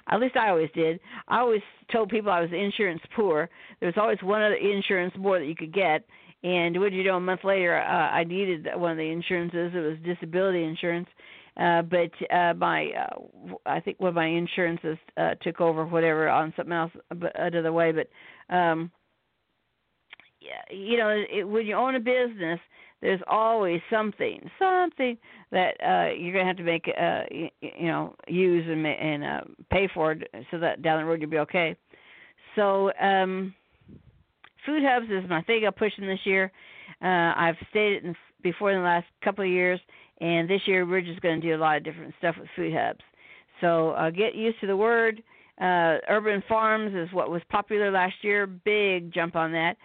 At 0.10 0.20
least 0.20 0.36
I 0.36 0.50
always 0.50 0.70
did. 0.74 1.00
I 1.28 1.40
always 1.40 1.62
told 1.92 2.10
people 2.10 2.32
I 2.32 2.42
was 2.42 2.52
insurance 2.52 3.02
poor. 3.16 3.50
There 3.80 3.88
was 3.88 3.98
always 3.98 4.18
one 4.22 4.42
other 4.42 4.56
insurance 4.56 5.14
more 5.18 5.40
that 5.40 5.46
you 5.46 5.56
could 5.56 5.74
get. 5.74 6.06
And 6.44 6.78
what 6.80 6.92
did 6.92 6.98
you 6.98 7.04
know? 7.06 7.18
A 7.18 7.22
month 7.22 7.44
later, 7.44 7.80
uh, 7.80 8.10
I 8.12 8.26
needed 8.26 8.68
one 8.76 8.92
of 8.92 8.98
the 8.98 9.10
insurances. 9.10 9.72
It 9.74 9.80
was 9.80 9.98
disability 10.04 10.64
insurance. 10.64 11.08
Uh, 11.56 11.84
but 11.84 12.12
uh, 12.36 12.54
my, 12.56 12.88
uh, 12.90 13.54
I 13.66 13.80
think 13.80 14.00
one 14.00 14.10
of 14.10 14.16
my 14.16 14.26
insurances 14.26 14.98
uh, 15.18 15.36
took 15.42 15.62
over 15.62 15.86
whatever 15.86 16.28
on 16.28 16.54
something 16.58 16.74
else 16.74 16.92
another 17.36 17.72
way. 17.72 17.92
But 17.92 18.10
um, 18.54 18.92
yeah, 20.42 20.76
you 20.76 20.98
know, 20.98 21.10
it, 21.10 21.44
when 21.44 21.66
you 21.66 21.76
own 21.76 21.96
a 21.96 22.00
business, 22.00 22.60
there's 23.04 23.20
always 23.28 23.82
something, 23.90 24.50
something 24.58 25.18
that 25.52 25.72
uh, 25.86 26.14
you're 26.18 26.32
gonna 26.32 26.48
have 26.48 26.56
to 26.56 26.64
make, 26.64 26.86
uh, 26.88 27.24
you, 27.30 27.50
you 27.60 27.88
know, 27.88 28.16
use 28.30 28.66
and 28.66 28.88
and 28.88 29.24
uh, 29.26 29.42
pay 29.70 29.90
for, 29.94 30.14
it 30.14 30.32
so 30.50 30.58
that 30.58 30.82
down 30.82 31.00
the 31.00 31.06
road 31.06 31.20
you'll 31.20 31.30
be 31.30 31.38
okay. 31.40 31.76
So, 32.56 32.94
um, 32.94 33.54
food 34.66 34.84
hubs 34.86 35.08
is 35.10 35.30
my 35.30 35.42
thing 35.42 35.66
I'm 35.68 35.74
pushing 35.74 36.08
this 36.08 36.22
year. 36.24 36.50
Uh, 37.02 37.34
I've 37.36 37.58
stated 37.72 38.06
in, 38.06 38.16
before 38.42 38.72
in 38.72 38.78
the 38.78 38.86
last 38.86 39.08
couple 39.22 39.44
of 39.44 39.52
years, 39.52 39.82
and 40.22 40.50
this 40.50 40.62
year 40.66 40.86
we're 40.86 41.02
just 41.02 41.20
going 41.20 41.42
to 41.42 41.46
do 41.46 41.56
a 41.56 41.60
lot 41.60 41.76
of 41.76 41.84
different 41.84 42.14
stuff 42.20 42.36
with 42.40 42.48
food 42.56 42.74
hubs. 42.74 43.02
So 43.60 43.90
uh, 43.92 44.12
get 44.12 44.34
used 44.34 44.62
to 44.62 44.68
the 44.68 44.78
word. 44.78 45.22
Uh, 45.60 46.00
urban 46.08 46.42
farms 46.48 46.96
is 46.96 47.14
what 47.14 47.30
was 47.30 47.42
popular 47.50 47.92
last 47.92 48.16
year. 48.22 48.48
Big 48.48 49.14
jump 49.14 49.36
on 49.36 49.52
that. 49.52 49.76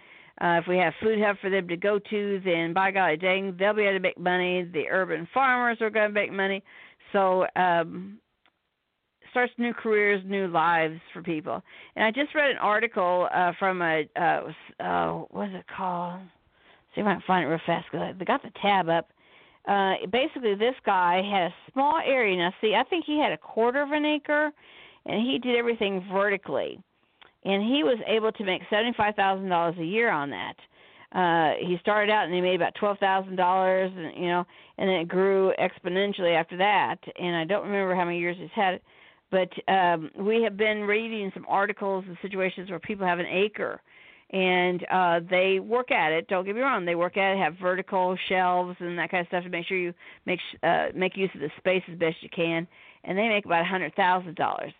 Uh, 0.41 0.59
if 0.61 0.67
we 0.67 0.77
have 0.77 0.93
food 1.01 1.19
hub 1.21 1.35
for 1.41 1.49
them 1.49 1.67
to 1.67 1.75
go 1.75 1.99
to, 2.09 2.41
then 2.45 2.73
by 2.73 2.91
golly 2.91 3.17
dang, 3.17 3.55
they'll 3.59 3.73
be 3.73 3.83
able 3.83 3.93
to 3.93 3.99
make 3.99 4.17
money. 4.17 4.63
The 4.63 4.87
urban 4.89 5.27
farmers 5.33 5.77
are 5.81 5.89
going 5.89 6.09
to 6.09 6.13
make 6.13 6.31
money. 6.31 6.63
So 7.11 7.45
um, 7.57 8.19
starts 9.31 9.51
new 9.57 9.73
careers, 9.73 10.23
new 10.25 10.47
lives 10.47 10.99
for 11.13 11.21
people. 11.21 11.61
And 11.95 12.05
I 12.05 12.11
just 12.11 12.33
read 12.33 12.51
an 12.51 12.57
article 12.57 13.27
uh, 13.33 13.51
from 13.59 13.81
a 13.81 14.03
uh, 14.17 14.51
uh, 14.81 15.11
what's 15.29 15.51
it 15.53 15.65
called? 15.75 16.21
See 16.95 17.01
if 17.01 17.07
I 17.07 17.13
can 17.13 17.23
find 17.27 17.45
it 17.45 17.47
real 17.47 17.59
fast. 17.65 17.87
Cause 17.91 18.15
they 18.17 18.25
got 18.25 18.41
the 18.41 18.51
tab 18.61 18.87
up. 18.87 19.09
Uh, 19.67 19.95
basically, 20.09 20.55
this 20.55 20.75
guy 20.85 21.21
had 21.21 21.51
a 21.51 21.53
small 21.73 21.99
area. 22.03 22.37
Now, 22.37 22.53
see, 22.61 22.75
I 22.75 22.83
think 22.89 23.03
he 23.05 23.19
had 23.19 23.33
a 23.33 23.37
quarter 23.37 23.81
of 23.81 23.91
an 23.91 24.05
acre, 24.05 24.51
and 25.05 25.21
he 25.21 25.37
did 25.37 25.57
everything 25.57 26.07
vertically 26.11 26.79
and 27.45 27.63
he 27.63 27.83
was 27.83 27.97
able 28.07 28.31
to 28.33 28.43
make 28.43 28.61
seventy 28.69 28.93
five 28.97 29.15
thousand 29.15 29.49
dollars 29.49 29.75
a 29.79 29.85
year 29.85 30.11
on 30.11 30.29
that. 30.29 30.55
Uh 31.11 31.53
he 31.65 31.77
started 31.81 32.11
out 32.11 32.25
and 32.25 32.33
he 32.33 32.41
made 32.41 32.55
about 32.55 32.75
twelve 32.75 32.97
thousand 32.99 33.35
dollars 33.35 33.91
and 33.95 34.15
you 34.15 34.27
know 34.27 34.45
and 34.77 34.89
then 34.89 34.97
it 34.97 35.07
grew 35.07 35.53
exponentially 35.59 36.35
after 36.39 36.57
that. 36.57 36.97
And 37.19 37.35
I 37.35 37.45
don't 37.45 37.65
remember 37.65 37.95
how 37.95 38.05
many 38.05 38.19
years 38.19 38.37
he's 38.39 38.49
had 38.53 38.75
it 38.75 38.83
but 39.31 39.49
um 39.71 40.09
we 40.17 40.43
have 40.43 40.57
been 40.57 40.81
reading 40.81 41.31
some 41.33 41.45
articles 41.47 42.03
and 42.07 42.17
situations 42.21 42.69
where 42.69 42.79
people 42.79 43.05
have 43.05 43.19
an 43.19 43.25
acre 43.27 43.81
and 44.31 44.85
uh 44.91 45.19
they 45.29 45.59
work 45.59 45.91
at 45.91 46.11
it. 46.11 46.27
Don't 46.27 46.45
get 46.45 46.55
me 46.55 46.61
wrong 46.61 46.85
they 46.85 46.95
work 46.95 47.17
at 47.17 47.33
it 47.33 47.37
have 47.39 47.55
vertical 47.55 48.17
shelves 48.27 48.75
and 48.79 48.97
that 48.99 49.09
kind 49.09 49.21
of 49.21 49.27
stuff 49.27 49.43
to 49.45 49.49
make 49.49 49.65
sure 49.65 49.77
you 49.77 49.93
make 50.25 50.39
uh 50.63 50.87
make 50.93 51.15
use 51.15 51.31
of 51.33 51.39
the 51.41 51.49
space 51.57 51.83
as 51.91 51.97
best 51.97 52.17
you 52.21 52.29
can. 52.29 52.67
And 53.05 53.17
they 53.17 53.29
make 53.29 53.45
about 53.45 53.61
a 53.61 53.65
hundred 53.65 53.95
thousand 53.95 54.35
dollars 54.35 54.73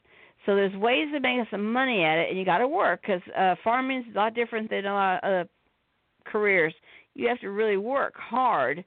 so 0.45 0.55
there's 0.55 0.75
ways 0.75 1.07
to 1.13 1.19
make 1.19 1.39
some 1.51 1.71
money 1.71 2.03
at 2.03 2.17
it, 2.17 2.29
and 2.29 2.39
you 2.39 2.45
got 2.45 2.59
to 2.59 2.67
work 2.67 3.01
because 3.01 3.21
uh, 3.37 3.55
farming 3.63 3.99
is 3.99 4.15
a 4.15 4.17
lot 4.17 4.33
different 4.33 4.69
than 4.69 4.85
a 4.85 4.93
lot 4.93 5.23
of 5.23 5.23
other 5.23 5.49
careers. 6.25 6.73
You 7.13 7.27
have 7.27 7.39
to 7.41 7.49
really 7.49 7.77
work 7.77 8.13
hard 8.17 8.83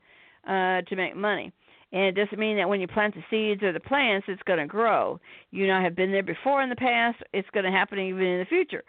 uh, 0.47 0.83
to 0.83 0.97
make 0.97 1.17
money. 1.17 1.53
And 1.93 2.05
it 2.05 2.13
doesn't 2.13 2.39
mean 2.39 2.57
that 2.57 2.69
when 2.69 2.81
you 2.81 2.89
plant 2.89 3.15
the 3.15 3.23
seeds 3.29 3.63
or 3.63 3.73
the 3.73 3.81
plants, 3.81 4.27
it's 4.29 4.43
going 4.45 4.59
to 4.59 4.67
grow. 4.67 5.21
You 5.51 5.67
know, 5.67 5.81
have 5.81 5.95
been 5.95 6.11
there 6.11 6.23
before 6.23 6.63
in 6.63 6.71
the 6.71 6.77
past. 6.77 7.19
It's 7.35 7.49
going 7.53 7.67
to 7.67 7.71
happen 7.71 7.99
even 7.99 8.23
in 8.23 8.39
the 8.39 8.47
future. 8.47 8.83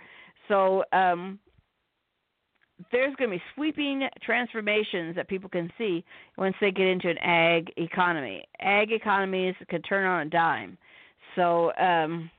So 0.47 0.83
um, 0.93 1.37
there's 2.91 3.13
going 3.15 3.29
to 3.29 3.37
be 3.37 3.43
sweeping 3.55 4.07
transformations 4.25 5.15
that 5.17 5.27
people 5.27 5.49
can 5.49 5.69
see 5.77 6.05
once 6.37 6.55
they 6.61 6.71
get 6.71 6.87
into 6.87 7.09
an 7.09 7.17
ag 7.17 7.73
economy. 7.75 8.45
Ag 8.61 8.93
economies 8.93 9.55
can 9.69 9.81
turn 9.81 10.05
on 10.05 10.27
a 10.27 10.29
dime. 10.29 10.77
So 11.35 11.73
um, 11.75 12.29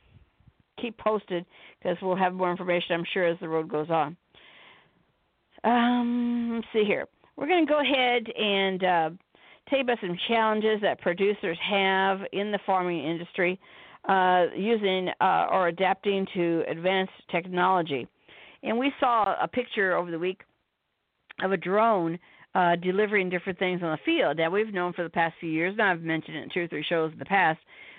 keep 0.80 0.96
posted 0.98 1.44
because 1.78 1.96
we'll 2.02 2.16
have 2.16 2.34
more 2.34 2.50
information, 2.50 2.94
I'm 2.94 3.04
sure, 3.12 3.26
as 3.26 3.38
the 3.40 3.48
road 3.48 3.68
goes 3.68 3.90
on. 3.90 4.16
Um, 5.64 6.52
let's 6.56 6.66
see 6.72 6.84
here. 6.86 7.06
We're 7.36 7.48
going 7.48 7.66
to 7.66 7.72
go 7.72 7.80
ahead 7.80 8.26
and 8.36 8.84
uh, 8.84 9.10
tell 9.68 9.78
you 9.78 9.84
about 9.84 9.98
some 10.00 10.16
challenges 10.28 10.80
that 10.82 11.00
producers 11.00 11.58
have 11.68 12.20
in 12.32 12.52
the 12.52 12.58
farming 12.66 13.04
industry 13.04 13.58
uh, 14.08 14.46
using 14.54 15.08
uh, 15.20 15.46
or 15.50 15.68
adapting 15.68 16.26
to 16.34 16.62
advanced 16.68 17.12
technology. 17.30 18.06
And 18.62 18.78
we 18.78 18.92
saw 19.00 19.34
a 19.42 19.48
picture 19.48 19.96
over 19.96 20.10
the 20.10 20.18
week 20.18 20.42
of 21.42 21.52
a 21.52 21.56
drone 21.56 22.18
uh, 22.54 22.76
delivering 22.76 23.28
different 23.30 23.58
things 23.58 23.82
on 23.82 23.90
the 23.90 23.98
field 24.04 24.38
that 24.38 24.50
we've 24.50 24.72
known 24.72 24.92
for 24.92 25.02
the 25.02 25.10
past 25.10 25.34
few 25.40 25.50
years. 25.50 25.74
Now 25.76 25.90
I've 25.90 26.02
mentioned 26.02 26.36
it 26.36 26.42
in 26.44 26.50
two 26.52 26.60
or 26.60 26.68
three 26.68 26.84
shows 26.88 27.12
in 27.12 27.18
the 27.18 27.24
past 27.24 27.58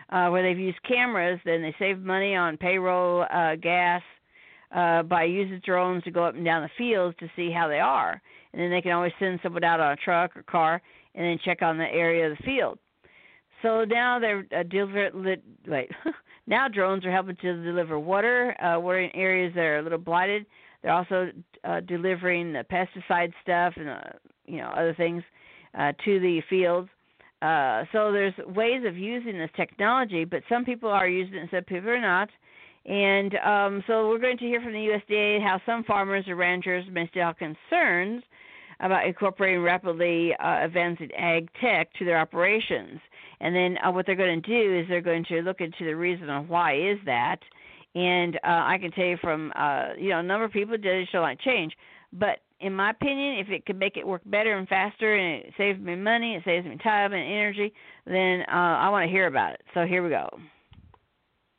uh, 0.10 0.30
where 0.30 0.44
they've 0.44 0.60
used 0.60 0.82
cameras, 0.84 1.40
then 1.46 1.62
they 1.62 1.76
save 1.80 2.00
money 2.00 2.36
on 2.36 2.58
payroll, 2.58 3.26
uh, 3.32 3.56
gas, 3.56 4.02
uh, 4.76 5.04
by 5.04 5.24
using 5.24 5.62
drones 5.66 6.04
to 6.04 6.12
go 6.12 6.24
up 6.24 6.36
and 6.36 6.46
down 6.46 6.62
the 6.62 6.70
fields 6.78 7.16
to 7.20 7.30
see 7.36 7.52
how 7.52 7.68
they 7.68 7.80
are, 7.80 8.22
and 8.54 8.62
then 8.62 8.70
they 8.70 8.82
can 8.82 8.92
always 8.92 9.14
send 9.20 9.40
someone 9.42 9.64
out 9.64 9.80
on 9.80 9.94
a 9.94 9.96
truck 9.96 10.36
or 10.36 10.44
car 10.44 10.82
and 11.16 11.26
then 11.26 11.40
check 11.44 11.62
on 11.62 11.78
the 11.78 11.86
area 11.86 12.30
of 12.30 12.38
the 12.38 12.44
field. 12.44 12.78
So 13.62 13.86
now 13.86 14.20
they're 14.20 14.46
uh, 14.56 14.64
deliver, 14.64 15.10
wait. 15.66 15.90
now 16.48 16.68
drones 16.68 17.06
are 17.06 17.12
helping 17.12 17.38
to 17.38 17.64
deliver 17.64 17.98
water, 17.98 18.56
uh, 18.62 18.80
water 18.80 19.00
in 19.00 19.16
areas 19.16 19.54
that 19.56 19.62
are 19.62 19.80
a 19.80 19.82
little 19.82 19.98
blighted. 19.98 20.46
They're 20.82 20.92
also 20.92 21.32
uh, 21.64 21.80
delivering 21.80 22.54
the 22.54 22.64
pesticide 22.72 23.34
stuff 23.42 23.74
and 23.78 23.90
uh, 23.90 24.02
you 24.46 24.58
know 24.58 24.68
other 24.68 24.94
things 24.94 25.24
uh, 25.74 25.94
to 26.04 26.20
the 26.20 26.42
fields. 26.50 26.90
Uh, 27.46 27.86
so 27.92 28.12
there's 28.12 28.34
ways 28.56 28.82
of 28.88 28.98
using 28.98 29.38
this 29.38 29.52
technology, 29.56 30.26
but 30.26 30.42
some 30.50 30.66
people 30.66 30.90
are 30.90 31.08
using 31.08 31.36
it 31.36 31.42
and 31.42 31.50
some 31.52 31.64
people 31.64 31.90
are 31.90 32.02
not. 32.02 32.30
And 32.86 33.36
um, 33.36 33.84
so 33.86 34.08
we're 34.10 34.20
going 34.20 34.38
to 34.40 34.46
hear 34.46 34.62
from 34.62 34.74
the 34.74 34.80
USDA 34.80 35.44
how 35.44 35.62
some 35.64 35.84
farmers 35.84 36.28
or 36.28 36.36
ranchers 36.36 36.86
may 36.92 37.08
still 37.08 37.24
have 37.24 37.38
concerns 37.38 38.24
about 38.80 39.06
incorporating 39.06 39.62
rapidly 39.62 40.34
uh, 40.40 40.68
ag 41.18 41.50
tech 41.62 41.94
to 41.94 42.06
their 42.06 42.18
operations. 42.20 43.00
And 43.42 43.56
then 43.56 43.78
uh, 43.86 43.92
what 43.92 44.08
they're 44.08 44.16
going 44.16 44.42
to 44.42 44.48
do 44.50 44.80
is 44.80 44.88
they're 44.90 45.02
going 45.02 45.26
to 45.26 45.42
look 45.42 45.62
into 45.62 45.86
the 45.86 45.96
reason 45.96 46.30
of 46.30 46.50
why 46.50 46.76
is 46.76 46.98
that. 47.06 47.38
And 47.94 48.38
uh, 48.38 48.40
I 48.44 48.78
can 48.80 48.92
tell 48.92 49.06
you 49.06 49.18
from 49.22 49.54
uh, 49.56 49.90
you 49.98 50.10
know 50.10 50.20
a 50.20 50.24
number 50.24 50.46
of 50.46 50.52
people 50.52 50.78
digital 50.78 51.22
like 51.22 51.40
change, 51.42 51.74
but 52.12 52.40
in 52.60 52.74
my 52.74 52.92
opinion, 52.92 53.40
if 53.40 53.50
it 53.50 53.66
could 53.66 53.78
make 53.78 53.98
it 53.98 54.08
work 54.08 54.22
better 54.26 54.58
and 54.58 54.68
faster 54.68 55.16
and 55.16 55.44
it 55.44 55.54
saves 55.58 55.80
me 55.80 55.96
money, 55.96 56.36
it 56.36 56.44
saves 56.46 56.66
me 56.66 56.78
time 56.78 57.14
and 57.14 57.24
energy, 57.24 57.74
then 58.06 58.42
uh, 58.48 58.80
I 58.80 58.90
want 58.90 59.06
to 59.06 59.12
hear 59.12 59.28
about 59.28 59.54
it. 59.54 59.62
So 59.74 59.86
here 59.86 60.04
we 60.04 60.10
go. 60.10 60.30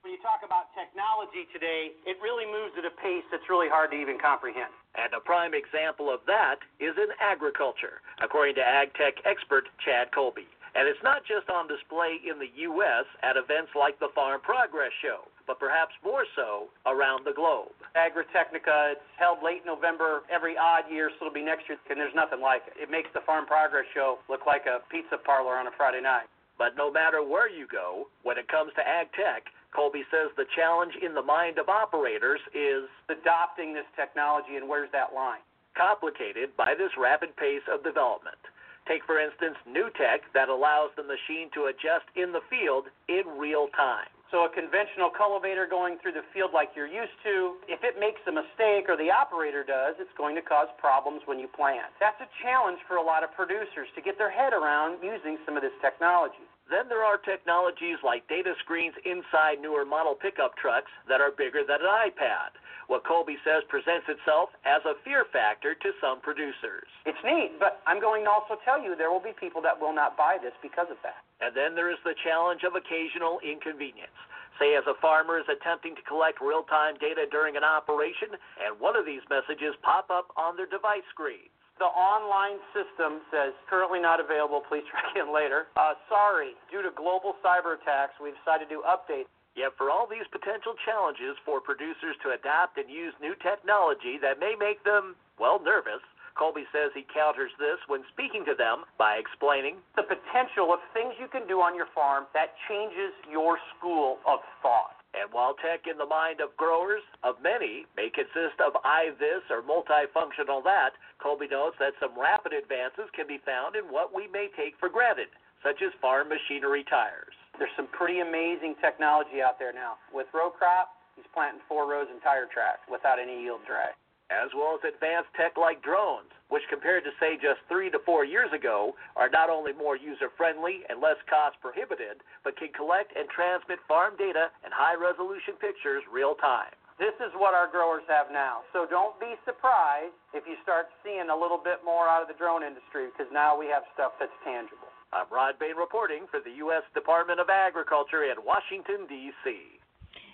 When 0.01 0.15
you 0.15 0.23
talk 0.23 0.47
about 0.47 0.71
technology 0.79 1.51
today, 1.53 1.91
it 2.07 2.17
really 2.23 2.47
moves 2.47 2.79
at 2.79 2.87
a 2.87 2.95
pace 3.03 3.27
that's 3.35 3.51
really 3.51 3.69
hard 3.69 3.91
to 3.91 3.99
even 3.99 4.23
comprehend. 4.23 4.71
And 4.95 5.13
a 5.13 5.21
prime 5.21 5.53
example 5.53 6.09
of 6.09 6.23
that 6.31 6.63
is 6.79 6.95
in 6.97 7.11
agriculture, 7.19 8.01
according 8.23 8.55
to 8.57 8.65
ag 8.65 8.95
tech 8.95 9.19
expert 9.27 9.67
Chad 9.85 10.15
Colby. 10.15 10.47
And 10.79 10.87
it's 10.87 11.03
not 11.03 11.27
just 11.27 11.51
on 11.51 11.67
display 11.67 12.23
in 12.23 12.39
the 12.39 12.53
U.S. 12.71 13.05
at 13.27 13.37
events 13.37 13.75
like 13.75 13.99
the 13.99 14.15
Farm 14.15 14.41
Progress 14.41 14.93
Show, 15.03 15.27
but 15.47 15.59
perhaps 15.59 15.95
more 16.03 16.27
so 16.35 16.67
around 16.85 17.25
the 17.25 17.33
globe. 17.33 17.73
Agritechnica, 17.95 18.99
it's 18.99 19.09
held 19.17 19.39
late 19.43 19.63
November 19.65 20.23
every 20.31 20.59
odd 20.59 20.91
year, 20.91 21.11
so 21.17 21.27
it'll 21.27 21.35
be 21.35 21.47
next 21.47 21.71
year, 21.71 21.79
and 21.89 21.99
there's 21.99 22.15
nothing 22.15 22.43
like 22.43 22.63
it. 22.67 22.75
It 22.77 22.91
makes 22.91 23.09
the 23.15 23.23
Farm 23.25 23.47
Progress 23.47 23.87
Show 23.95 24.19
look 24.29 24.47
like 24.47 24.67
a 24.67 24.83
pizza 24.91 25.17
parlor 25.23 25.55
on 25.55 25.67
a 25.67 25.75
Friday 25.77 26.03
night. 26.03 26.27
But 26.59 26.77
no 26.77 26.91
matter 26.91 27.23
where 27.23 27.49
you 27.49 27.67
go, 27.71 28.09
when 28.23 28.39
it 28.39 28.49
comes 28.49 28.73
to 28.75 28.83
ag 28.83 29.13
tech, 29.13 29.45
Colby 29.75 30.09
says 30.11 30.33
the 30.37 30.49
challenge 30.57 30.97
in 31.05 31.13
the 31.13 31.23
mind 31.23 31.59
of 31.59 31.69
operators 31.69 32.41
is 32.57 32.89
adopting 33.13 33.75
this 33.75 33.89
technology, 33.95 34.57
and 34.57 34.69
where's 34.69 34.91
that 34.93 35.13
line? 35.13 35.45
Complicated 35.77 36.57
by 36.57 36.73
this 36.73 36.91
rapid 36.97 37.37
pace 37.37 37.65
of 37.69 37.85
development. 37.85 38.41
Take, 38.89 39.05
for 39.05 39.21
instance, 39.21 39.61
new 39.69 39.91
tech 40.01 40.25
that 40.33 40.49
allows 40.49 40.91
the 40.97 41.03
machine 41.03 41.51
to 41.53 41.69
adjust 41.69 42.09
in 42.17 42.33
the 42.33 42.41
field 42.49 42.87
in 43.09 43.27
real 43.37 43.69
time. 43.77 44.09
So, 44.35 44.43
a 44.43 44.51
conventional 44.51 45.07
cultivator 45.07 45.71
going 45.71 46.03
through 46.03 46.19
the 46.19 46.27
field 46.35 46.51
like 46.51 46.75
you're 46.75 46.91
used 46.91 47.15
to, 47.23 47.63
if 47.71 47.87
it 47.87 47.95
makes 47.95 48.19
a 48.27 48.35
mistake 48.35 48.91
or 48.91 48.99
the 48.99 49.07
operator 49.07 49.63
does, 49.63 49.95
it's 50.03 50.11
going 50.19 50.35
to 50.35 50.43
cause 50.43 50.67
problems 50.83 51.23
when 51.27 51.39
you 51.39 51.47
plant. 51.47 51.95
That's 52.03 52.19
a 52.19 52.27
challenge 52.43 52.83
for 52.91 52.99
a 52.99 53.05
lot 53.07 53.23
of 53.23 53.31
producers 53.39 53.87
to 53.95 54.03
get 54.03 54.19
their 54.19 54.31
head 54.31 54.51
around 54.51 54.99
using 54.99 55.39
some 55.47 55.55
of 55.55 55.63
this 55.63 55.75
technology. 55.79 56.43
Then 56.71 56.89
there 56.89 57.05
are 57.05 57.17
technologies 57.17 57.99
like 58.03 58.27
data 58.29 58.55
screens 58.63 58.95
inside 59.05 59.63
newer 59.63 59.85
model 59.85 60.15
pickup 60.15 60.57
trucks 60.57 60.91
that 61.09 61.21
are 61.21 61.31
bigger 61.31 61.63
than 61.63 61.81
an 61.81 62.11
iPad 62.11 62.59
what 62.87 63.03
Colby 63.03 63.37
says 63.43 63.67
presents 63.67 64.07
itself 64.07 64.51
as 64.63 64.83
a 64.87 64.95
fear 65.03 65.27
factor 65.35 65.75
to 65.75 65.91
some 65.99 66.23
producers. 66.23 66.87
It's 67.05 67.19
neat, 67.27 67.59
but 67.59 67.83
I'm 67.87 68.01
going 68.01 68.25
to 68.25 68.31
also 68.31 68.59
tell 68.63 68.79
you 68.79 68.95
there 68.95 69.11
will 69.11 69.23
be 69.23 69.35
people 69.35 69.61
that 69.63 69.75
will 69.75 69.95
not 69.95 70.17
buy 70.17 70.39
this 70.39 70.55
because 70.63 70.87
of 70.91 70.99
that. 71.03 71.27
And 71.43 71.55
then 71.55 71.75
there 71.75 71.91
is 71.91 71.99
the 72.07 72.15
challenge 72.23 72.63
of 72.63 72.79
occasional 72.79 73.43
inconvenience. 73.43 74.15
Say, 74.57 74.73
as 74.73 74.89
a 74.89 74.97
farmer 75.05 75.37
is 75.37 75.45
attempting 75.53 75.93
to 76.01 76.05
collect 76.09 76.41
real 76.41 76.65
time 76.65 76.97
data 76.97 77.29
during 77.29 77.61
an 77.61 77.65
operation, 77.67 78.33
and 78.65 78.81
one 78.81 78.97
of 78.97 79.05
these 79.05 79.21
messages 79.29 79.77
pop 79.85 80.09
up 80.09 80.33
on 80.39 80.57
their 80.57 80.71
device 80.71 81.05
screen. 81.13 81.53
The 81.79 81.93
online 81.93 82.57
system 82.73 83.21
says 83.29 83.53
currently 83.69 84.01
not 84.01 84.17
available. 84.17 84.65
Please 84.65 84.85
try 84.89 85.05
again 85.13 85.29
later. 85.29 85.69
Uh, 85.77 85.93
sorry, 86.09 86.57
due 86.73 86.81
to 86.81 86.89
global 86.97 87.37
cyber 87.45 87.77
attacks, 87.77 88.17
we 88.17 88.33
decided 88.33 88.73
to 88.73 88.81
update. 88.89 89.29
Yet, 89.57 89.73
for 89.77 89.89
all 89.89 90.05
these 90.05 90.29
potential 90.33 90.77
challenges 90.85 91.37
for 91.45 91.61
producers 91.61 92.17
to 92.25 92.37
adapt 92.37 92.77
and 92.77 92.89
use 92.93 93.17
new 93.21 93.33
technology 93.41 94.21
that 94.21 94.37
may 94.41 94.53
make 94.53 94.85
them, 94.85 95.17
well, 95.41 95.61
nervous, 95.61 96.05
Colby 96.37 96.69
says 96.73 96.93
he 96.93 97.05
counters 97.09 97.53
this 97.59 97.81
when 97.89 98.05
speaking 98.13 98.45
to 98.45 98.55
them 98.55 98.85
by 99.01 99.17
explaining 99.17 99.81
the 99.97 100.05
potential 100.05 100.73
of 100.73 100.81
things 100.93 101.17
you 101.17 101.29
can 101.29 101.49
do 101.49 101.65
on 101.65 101.75
your 101.75 101.89
farm 101.97 102.29
that 102.37 102.53
changes 102.69 103.13
your 103.29 103.57
school 103.77 104.21
of 104.29 104.41
thought. 104.61 104.96
And 105.17 105.33
while 105.33 105.57
tech 105.57 105.89
in 105.89 105.97
the 105.97 106.05
mind 106.05 106.45
of 106.45 106.53
growers, 106.61 107.01
of 107.25 107.41
many, 107.41 107.89
may 107.97 108.13
consist 108.13 108.61
of 108.61 108.77
I 108.85 109.17
this 109.17 109.41
or 109.49 109.65
multifunctional 109.65 110.61
that, 110.69 110.93
Colby 111.19 111.49
notes 111.49 111.77
that 111.81 111.97
some 111.99 112.13
rapid 112.13 112.53
advances 112.53 113.09
can 113.17 113.27
be 113.27 113.41
found 113.41 113.77
in 113.77 113.89
what 113.89 114.13
we 114.13 114.29
may 114.29 114.53
take 114.53 114.77
for 114.77 114.93
granted, 114.93 115.33
such 115.65 115.81
as 115.81 115.91
farm 116.05 116.29
machinery 116.29 116.85
tires. 116.85 117.33
There's 117.59 117.73
some 117.81 117.89
pretty 117.97 118.21
amazing 118.21 118.77
technology 118.85 119.41
out 119.41 119.59
there 119.59 119.73
now. 119.73 119.97
With 120.13 120.29
row 120.37 120.53
crop, 120.53 120.93
he's 121.17 121.25
planting 121.33 121.65
four 121.65 121.89
rows 121.89 122.13
in 122.13 122.21
tire 122.21 122.47
track 122.53 122.85
without 122.93 123.17
any 123.17 123.41
yield 123.41 123.65
drag. 123.65 123.97
As 124.27 124.51
well 124.59 124.75
as 124.75 124.83
advanced 124.83 125.31
tech 125.39 125.55
like 125.55 125.83
drones, 125.87 126.35
which 126.51 126.67
compared 126.67 127.05
to 127.07 127.15
say 127.23 127.39
just 127.39 127.63
three 127.71 127.91
to 127.95 128.03
four 128.03 128.25
years 128.27 128.51
ago, 128.51 128.95
are 129.15 129.31
not 129.31 129.51
only 129.51 129.73
more 129.73 129.95
user 129.95 130.35
friendly 130.37 130.83
and 130.91 130.99
less 131.01 131.19
cost 131.31 131.55
prohibited, 131.63 132.27
but 132.43 132.59
can 132.59 132.75
collect 132.75 133.15
and 133.15 133.31
transmit 133.31 133.79
farm 133.87 134.19
data 134.19 134.51
and 134.67 134.75
high 134.75 134.99
resolution 134.99 135.55
pictures 135.63 136.03
real 136.11 136.35
time. 136.43 136.75
This 136.99 137.15
is 137.23 137.31
what 137.37 137.55
our 137.55 137.71
growers 137.71 138.03
have 138.09 138.33
now. 138.33 138.65
So 138.73 138.87
don't 138.89 139.15
be 139.21 139.39
surprised 139.45 140.17
if 140.35 140.43
you 140.49 140.57
start 140.65 140.89
seeing 141.05 141.29
a 141.31 141.37
little 141.37 141.61
bit 141.61 141.85
more 141.85 142.09
out 142.09 142.23
of 142.25 142.29
the 142.29 142.35
drone 142.35 142.65
industry 142.65 143.13
because 143.13 143.31
now 143.31 143.55
we 143.55 143.71
have 143.71 143.85
stuff 143.95 144.19
that's 144.19 144.35
tangible. 144.43 144.91
I'm 145.13 145.31
Rod 145.31 145.61
Bain 145.61 145.77
reporting 145.77 146.27
for 146.33 146.41
the 146.41 146.51
U.S. 146.67 146.83
Department 146.99 147.39
of 147.39 147.47
Agriculture 147.47 148.25
in 148.25 148.43
Washington, 148.43 149.07
D.C. 149.07 149.79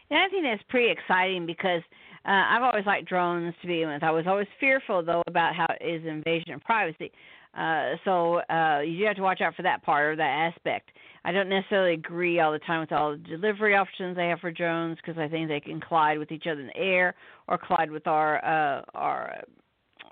And 0.09 0.19
I 0.23 0.29
think 0.31 0.45
that's 0.45 0.63
pretty 0.71 0.89
exciting 0.89 1.45
because 1.45 1.83
uh, 2.25 2.45
I've 2.51 2.63
always 2.63 2.87
liked 2.87 3.09
drones 3.09 3.55
to 3.63 3.67
begin 3.67 3.89
with. 3.89 4.03
I 4.03 4.11
was 4.11 4.27
always 4.27 4.47
fearful, 4.61 5.03
though, 5.03 5.23
about 5.27 5.55
how 5.55 5.67
it 5.81 5.85
is 5.85 6.07
invasion 6.07 6.55
of 6.55 6.61
privacy. 6.61 7.11
Uh, 7.57 7.97
so 8.05 8.37
uh, 8.49 8.81
you 8.81 8.99
do 8.99 9.05
have 9.05 9.17
to 9.17 9.23
watch 9.23 9.41
out 9.41 9.55
for 9.55 9.63
that 9.63 9.83
part 9.83 10.13
or 10.13 10.17
that 10.17 10.53
aspect. 10.55 10.91
I 11.25 11.33
don't 11.33 11.49
necessarily 11.49 11.95
agree 11.95 12.41
all 12.41 12.53
the 12.53 12.59
time 12.61 12.81
with 12.81 12.93
all 12.93 13.13
the 13.13 13.19
delivery 13.19 13.77
options 13.77 14.17
they 14.17 14.29
have 14.29 14.41
for 14.41 14.51
drones 14.51 14.97
because 14.97 15.19
I 15.19 15.29
think 15.29 15.49
they 15.49 15.61
can 15.61 15.81
collide 15.81 16.19
with 16.19 16.33
each 16.33 16.47
other 16.51 16.61
in 16.61 16.69
the 16.69 16.77
air 16.77 17.15
or 17.49 17.59
collide 17.59 17.91
with 17.91 18.07
our 18.07 18.45
uh, 18.45 18.83
our 18.95 19.43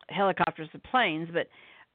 helicopters 0.08 0.68
and 0.72 0.82
planes. 0.84 1.28
But 1.32 1.48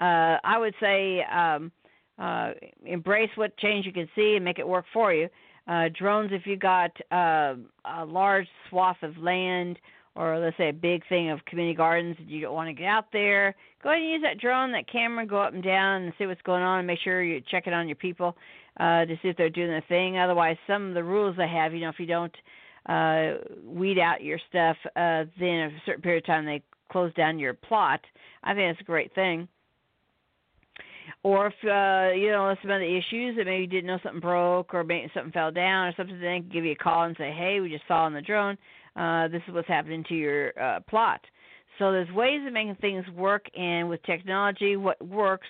uh, 0.04 0.40
I 0.44 0.58
would 0.58 0.74
say 0.80 1.24
um, 1.24 1.72
uh, 2.18 2.52
embrace 2.86 3.30
what 3.36 3.56
change 3.58 3.86
you 3.86 3.94
can 3.94 4.10
see 4.16 4.36
and 4.36 4.44
make 4.44 4.60
it 4.60 4.68
work 4.68 4.86
for 4.92 5.14
you. 5.14 5.30
Uh, 5.68 5.86
drones, 5.98 6.32
if 6.32 6.46
you 6.46 6.58
got 6.58 6.92
uh, 7.12 7.56
a 7.86 8.06
large 8.06 8.48
swath 8.70 9.02
of 9.02 9.18
land 9.18 9.78
or 10.16 10.40
let's 10.40 10.58
say 10.58 10.70
a 10.70 10.74
big 10.74 11.08
thing 11.08 11.30
of 11.30 11.44
community 11.46 11.76
gardens 11.76 12.16
and 12.20 12.30
you 12.30 12.42
don't 12.42 12.54
want 12.54 12.70
to 12.70 12.74
get 12.74 12.88
out 12.88 13.06
there, 13.12 13.56
go 13.84 13.90
ahead 13.90 14.02
and 14.02 14.12
use 14.12 14.22
that 14.24 14.40
drone, 14.40 14.72
that 14.72 14.90
camera, 14.90 15.26
go 15.26 15.38
up 15.38 15.54
and 15.54 15.64
down 15.64 16.04
and 16.04 16.14
see 16.18 16.26
what's 16.26 16.42
going 16.42 16.64
on 16.64 16.80
and 16.80 16.88
make 16.88 17.00
sure 17.00 17.22
you're 17.22 17.42
checking 17.42 17.74
on 17.74 17.88
your 17.88 17.96
people 17.96 18.36
uh, 18.80 19.06
to 19.06 19.16
see 19.22 19.30
if 19.30 19.38
they're 19.38 19.50
doing 19.50 19.70
their 19.70 19.84
thing. 19.90 20.18
Otherwise, 20.18 20.58
some 20.68 20.90
of 20.90 20.94
the 20.94 21.04
rules 21.04 21.36
they 21.38 21.48
have, 21.48 21.74
you 21.74 21.82
know, 21.82 21.90
if 21.90 22.00
you 22.00 22.06
don't 22.06 22.36
uh, 22.88 23.34
weed 23.64 24.00
out 24.00 24.24
your 24.24 24.40
stuff, 24.50 24.78
uh, 24.96 25.26
then 25.40 25.70
a 25.70 25.72
certain 25.86 26.02
period 26.02 26.24
of 26.24 26.28
time 26.28 26.46
they 26.46 26.62
close 26.92 27.14
down 27.16 27.38
your 27.38 27.54
plot. 27.54 28.00
I 28.44 28.54
think 28.54 28.74
that's 28.74 28.82
a 28.82 28.86
great 28.86 29.14
thing 29.16 29.48
or 31.24 31.48
if 31.48 31.54
uh, 31.64 32.14
you 32.16 32.32
know 32.32 32.56
some 32.62 32.72
of 32.72 32.80
the 32.80 32.98
issues 32.98 33.36
that 33.38 33.46
maybe 33.46 33.62
you 33.62 33.68
didn't 33.68 33.88
know 33.88 34.00
something 34.04 34.22
broke 34.22 34.74
or 34.74 34.84
maybe 34.84 35.10
something 35.14 35.32
fell 35.32 35.52
down 35.52 35.88
or 35.88 35.94
something, 35.96 36.20
they 36.20 36.40
can 36.40 36.50
give 36.50 36.66
you 36.66 36.72
a 36.72 36.76
call 36.76 37.04
and 37.04 37.16
say, 37.18 37.32
"Hey, 37.32 37.60
we 37.60 37.70
just 37.70 37.88
saw 37.88 38.04
on 38.04 38.14
the 38.14 38.22
drone. 38.22 38.58
Uh, 38.96 39.28
this 39.28 39.42
is 39.48 39.54
what's 39.54 39.68
happening 39.68 40.04
to 40.10 40.16
your 40.16 40.60
uh, 40.60 40.80
plot." 40.90 41.22
So 41.80 41.92
there's 41.92 42.12
ways 42.12 42.42
of 42.48 42.54
making 42.54 42.76
things 42.76 43.06
work, 43.16 43.46
and 43.58 43.90
with 43.90 44.02
technology, 44.04 44.78
what 44.78 45.06
works, 45.06 45.48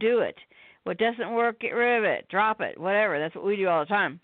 do 0.00 0.20
it. 0.20 0.36
What 0.84 0.98
doesn't 0.98 1.32
work, 1.32 1.60
get 1.60 1.70
rid 1.70 1.98
of 1.98 2.04
it, 2.04 2.26
drop 2.28 2.60
it, 2.60 2.78
whatever. 2.80 3.18
That's 3.18 3.34
what 3.34 3.44
we 3.44 3.56
do 3.56 3.68
all 3.68 3.80
the 3.80 3.86
time. 3.86 4.18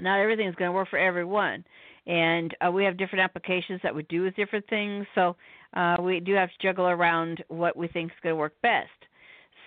Not 0.00 0.20
everything 0.20 0.48
is 0.48 0.54
going 0.56 0.68
to 0.68 0.72
work 0.72 0.90
for 0.90 0.98
everyone, 0.98 1.64
and 2.06 2.54
uh, 2.60 2.70
we 2.70 2.84
have 2.84 2.98
different 2.98 3.24
applications 3.24 3.80
that 3.82 3.94
we 3.94 4.02
do 4.04 4.22
with 4.22 4.34
different 4.36 4.68
things. 4.68 5.06
So 5.14 5.36
uh, 5.74 5.96
we 6.00 6.20
do 6.20 6.34
have 6.34 6.48
to 6.48 6.66
juggle 6.66 6.86
around 6.86 7.42
what 7.48 7.76
we 7.76 7.88
think 7.88 8.10
is 8.10 8.18
going 8.22 8.32
to 8.34 8.38
work 8.38 8.54
best. 8.60 8.90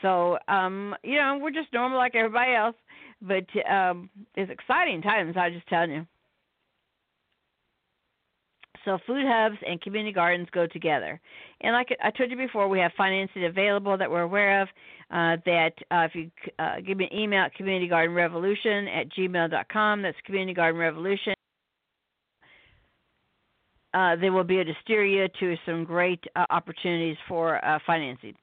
So, 0.02 0.38
um, 0.48 0.96
you 1.04 1.15
know, 1.15 1.39
we're 1.41 1.52
just 1.52 1.74
normal 1.74 1.98
like 1.98 2.13
everybody 2.15 2.54
else, 2.54 2.76
but 3.22 3.46
um, 3.70 4.10
it's 4.36 4.52
exciting 4.52 5.02
times. 5.02 5.36
I'm 5.38 5.54
just 5.54 5.67
telling 5.67 5.91
you. 5.91 6.06
So 8.88 8.97
food 9.06 9.26
hubs 9.28 9.58
and 9.67 9.80
community 9.82 10.13
gardens 10.13 10.47
go 10.54 10.65
together. 10.65 11.19
And 11.60 11.73
like 11.73 11.89
I 12.02 12.10
told 12.10 12.32
you 12.32 12.38
before, 12.38 12.69
we 12.69 12.80
have 12.80 12.93
financing 12.95 13.43
available 13.43 13.97
that 13.97 14.10
we're 14.10 14.21
aware 14.21 14.62
of. 14.62 14.69
Uh, 15.12 15.36
that 15.45 15.73
uh, 15.91 16.08
if 16.10 16.15
you 16.15 16.32
uh, 16.58 16.76
give 16.86 16.97
me 16.97 17.10
an 17.12 17.17
email 17.17 17.41
at 17.41 17.52
communitygardenrevolution 17.60 18.88
at 18.88 19.10
gmail.com, 19.12 20.02
that's 20.02 20.15
Community 20.26 20.54
Garden 20.54 20.80
Revolution. 20.80 21.34
Uh, 23.93 24.15
they 24.15 24.30
will 24.30 24.45
be 24.45 24.56
able 24.56 24.71
to 24.71 24.78
steer 24.84 25.04
you 25.06 25.28
to 25.38 25.58
some 25.65 25.84
great 25.84 26.23
uh, 26.38 26.45
opportunities 26.50 27.17
for 27.28 27.62
uh, 27.65 27.80
financing. 27.86 28.36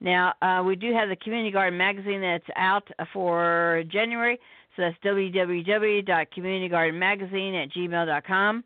Now, 0.00 0.34
uh, 0.42 0.64
we 0.64 0.74
do 0.74 0.92
have 0.92 1.10
the 1.10 1.16
Community 1.16 1.52
Garden 1.52 1.78
magazine 1.78 2.20
that's 2.20 2.42
out 2.56 2.88
for 3.12 3.84
January. 3.88 4.40
So 4.74 4.82
that's 4.82 4.96
www.communitygardenmagazine 5.04 7.62
at 7.62 7.70
gmail.com. 7.72 8.64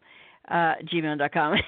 Uh, 0.49 0.75
gmail.com. 0.93 1.57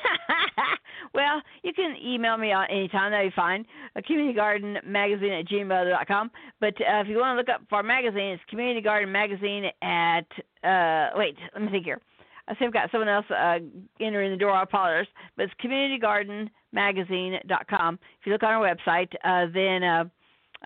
Well, 1.15 1.41
you 1.63 1.73
can 1.73 1.97
email 2.05 2.37
me 2.37 2.53
anytime. 2.53 3.13
That'd 3.13 3.31
be 3.33 3.35
fine. 3.35 3.65
Uh, 3.97 4.03
Community 4.07 4.35
Garden 4.35 4.77
Magazine 4.85 5.33
at 5.33 5.47
gmail.com. 5.47 6.31
But 6.61 6.75
uh, 6.81 7.01
if 7.01 7.09
you 7.09 7.17
want 7.19 7.35
to 7.35 7.41
look 7.41 7.49
up 7.49 7.63
for 7.69 7.77
our 7.77 7.83
magazine, 7.83 8.33
it's 8.33 8.43
Community 8.49 8.81
Garden 8.81 9.11
Magazine 9.11 9.65
at, 9.83 10.27
uh, 10.63 11.11
wait, 11.17 11.37
let 11.55 11.63
me 11.63 11.71
think 11.71 11.85
here. 11.85 12.01
I 12.47 12.55
see 12.55 12.65
I've 12.65 12.73
got 12.73 12.89
someone 12.91 13.09
else 13.09 13.27
uh, 13.31 13.59
entering 14.01 14.31
the 14.31 14.37
door. 14.37 14.53
I 14.53 14.63
apologize. 14.63 15.09
But 15.37 15.45
it's 15.45 15.55
communitygardenmagazine.com. 15.63 17.99
If 18.21 18.27
you 18.27 18.33
look 18.33 18.43
on 18.43 18.53
our 18.53 18.63
website, 18.63 19.15
uh, 19.25 19.47
then 19.53 19.85
uh, 19.85 20.05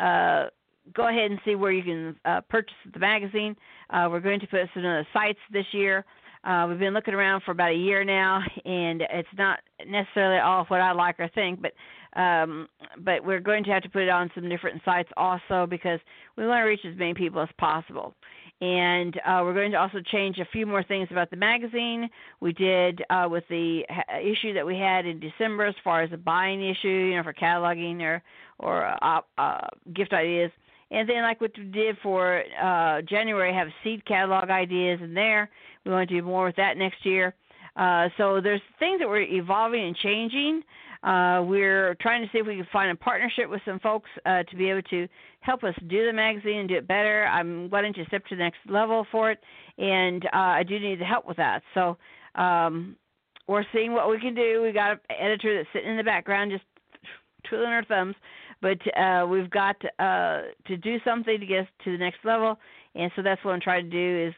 uh, 0.01 0.49
go 0.95 1.09
ahead 1.09 1.31
and 1.31 1.39
see 1.45 1.57
where 1.57 1.73
you 1.73 1.83
can 1.83 2.17
uh, 2.25 2.41
purchase 2.49 2.77
the 2.93 3.01
magazine. 3.01 3.57
Uh, 3.91 4.09
we're 4.11 4.21
going 4.21 4.41
to 4.41 4.47
put 4.47 4.61
some 4.75 4.85
other 4.85 5.07
sites 5.13 5.39
this 5.53 5.67
year. 5.73 6.05
Uh, 6.45 6.67
we've 6.69 6.79
been 6.79 6.95
looking 6.95 7.15
around 7.15 7.43
for 7.43 7.53
about 7.53 7.71
a 7.71 7.77
year 7.77 8.03
now, 8.05 8.43
and 8.65 9.03
it's 9.11 9.29
not 9.39 9.61
necessarily 9.87 10.41
all 10.41 10.65
what 10.67 10.81
I 10.81 10.93
like 10.93 11.21
or 11.21 11.29
think, 11.35 11.61
but 11.63 11.73
um, 12.21 12.69
but 12.99 13.25
we're 13.25 13.41
going 13.41 13.65
to 13.65 13.71
have 13.71 13.83
to 13.85 13.89
put 13.89 14.03
it 14.03 14.11
on 14.11 14.31
some 14.35 14.49
different 14.49 14.83
sites 14.85 15.09
also 15.17 15.67
because 15.67 15.99
we 16.37 16.47
want 16.47 16.59
to 16.59 16.65
reach 16.65 16.85
as 16.85 16.99
many 16.99 17.15
people 17.15 17.41
as 17.41 17.49
possible. 17.59 18.15
And 18.61 19.17
uh, 19.27 19.41
we're 19.43 19.55
going 19.55 19.73
to 19.73 19.79
also 19.79 20.01
change 20.01 20.39
a 20.39 20.45
few 20.53 20.67
more 20.67 20.83
things 20.83 21.09
about 21.11 21.31
the 21.31 21.37
magazine. 21.37 22.11
We 22.41 22.53
did 22.53 23.03
uh, 23.09 23.29
with 23.31 23.45
the 23.49 23.83
issue 24.23 24.53
that 24.53 24.67
we 24.67 24.77
had 24.77 25.07
in 25.07 25.21
December, 25.21 25.65
as 25.65 25.75
far 25.83 26.03
as 26.03 26.13
a 26.13 26.17
buying 26.17 26.63
issue, 26.63 26.89
you 26.89 27.17
know, 27.17 27.23
for 27.23 27.33
cataloging 27.33 28.03
or 28.03 28.23
or 28.59 28.87
uh, 29.03 29.21
uh, 29.39 29.67
gift 29.95 30.13
ideas. 30.13 30.51
And 30.93 31.09
then, 31.09 31.23
like 31.23 31.41
what 31.41 31.53
we 31.57 31.65
did 31.65 31.97
for 32.03 32.43
uh, 32.63 33.01
January, 33.03 33.55
have 33.55 33.69
seed 33.83 34.05
catalog 34.05 34.51
ideas 34.51 35.01
in 35.03 35.15
there. 35.15 35.49
We 35.85 35.93
want 35.93 36.09
to 36.09 36.15
do 36.15 36.23
more 36.23 36.47
with 36.47 36.57
that 36.57 36.77
next 36.77 37.05
year. 37.05 37.35
Uh, 37.77 38.09
so 38.17 38.41
there's 38.41 38.61
things 38.79 39.01
that 39.01 39.09
we're 39.09 39.23
evolving 39.23 39.85
and 39.85 39.97
changing. 39.97 40.63
Uh, 41.03 41.43
we're 41.45 41.97
trying 42.01 42.23
to 42.23 42.29
see 42.31 42.39
if 42.39 42.47
we 42.47 42.57
can 42.57 42.67
find 42.73 42.91
a 42.91 42.95
partnership 42.95 43.51
with 43.51 43.61
some 43.65 43.81
folks 43.81 44.09
uh, 44.25 44.45
to 44.45 44.57
be 44.57 44.71
able 44.71 44.83
to 44.83 45.09
help 45.41 45.65
us 45.65 45.75
do 45.89 46.07
the 46.07 46.13
magazine 46.13 46.59
and 46.59 46.69
do 46.69 46.77
it 46.77 46.87
better. 46.87 47.27
I'm 47.27 47.69
wanting 47.71 47.93
to 47.95 48.05
step 48.07 48.25
to 48.27 48.37
the 48.37 48.43
next 48.43 48.59
level 48.69 49.05
for 49.11 49.33
it, 49.33 49.41
and 49.79 50.25
uh, 50.27 50.29
I 50.33 50.63
do 50.63 50.79
need 50.79 51.01
the 51.01 51.05
help 51.05 51.27
with 51.27 51.39
that. 51.39 51.63
So 51.75 51.97
um, 52.37 52.95
we're 53.49 53.65
seeing 53.73 53.93
what 53.93 54.09
we 54.09 54.21
can 54.21 54.35
do. 54.35 54.63
We 54.63 54.71
got 54.71 54.93
an 54.93 54.99
editor 55.19 55.57
that's 55.57 55.69
sitting 55.73 55.91
in 55.91 55.97
the 55.97 56.05
background 56.05 56.53
just 56.53 56.65
twiddling 57.49 57.73
her 57.73 57.85
thumbs, 57.85 58.15
but 58.61 58.79
uh, 58.97 59.27
we've 59.27 59.51
got 59.51 59.77
uh, 59.99 60.43
to 60.67 60.77
do 60.77 60.99
something 61.05 61.41
to 61.41 61.47
get 61.47 61.63
us 61.63 61.69
to 61.85 61.93
the 61.93 61.99
next 61.99 62.19
level, 62.25 62.57
and 62.95 63.11
so 63.17 63.23
that's 63.23 63.45
what 63.45 63.53
I'm 63.53 63.61
trying 63.61 63.91
to 63.91 63.91
do 63.91 64.29
is 64.29 64.35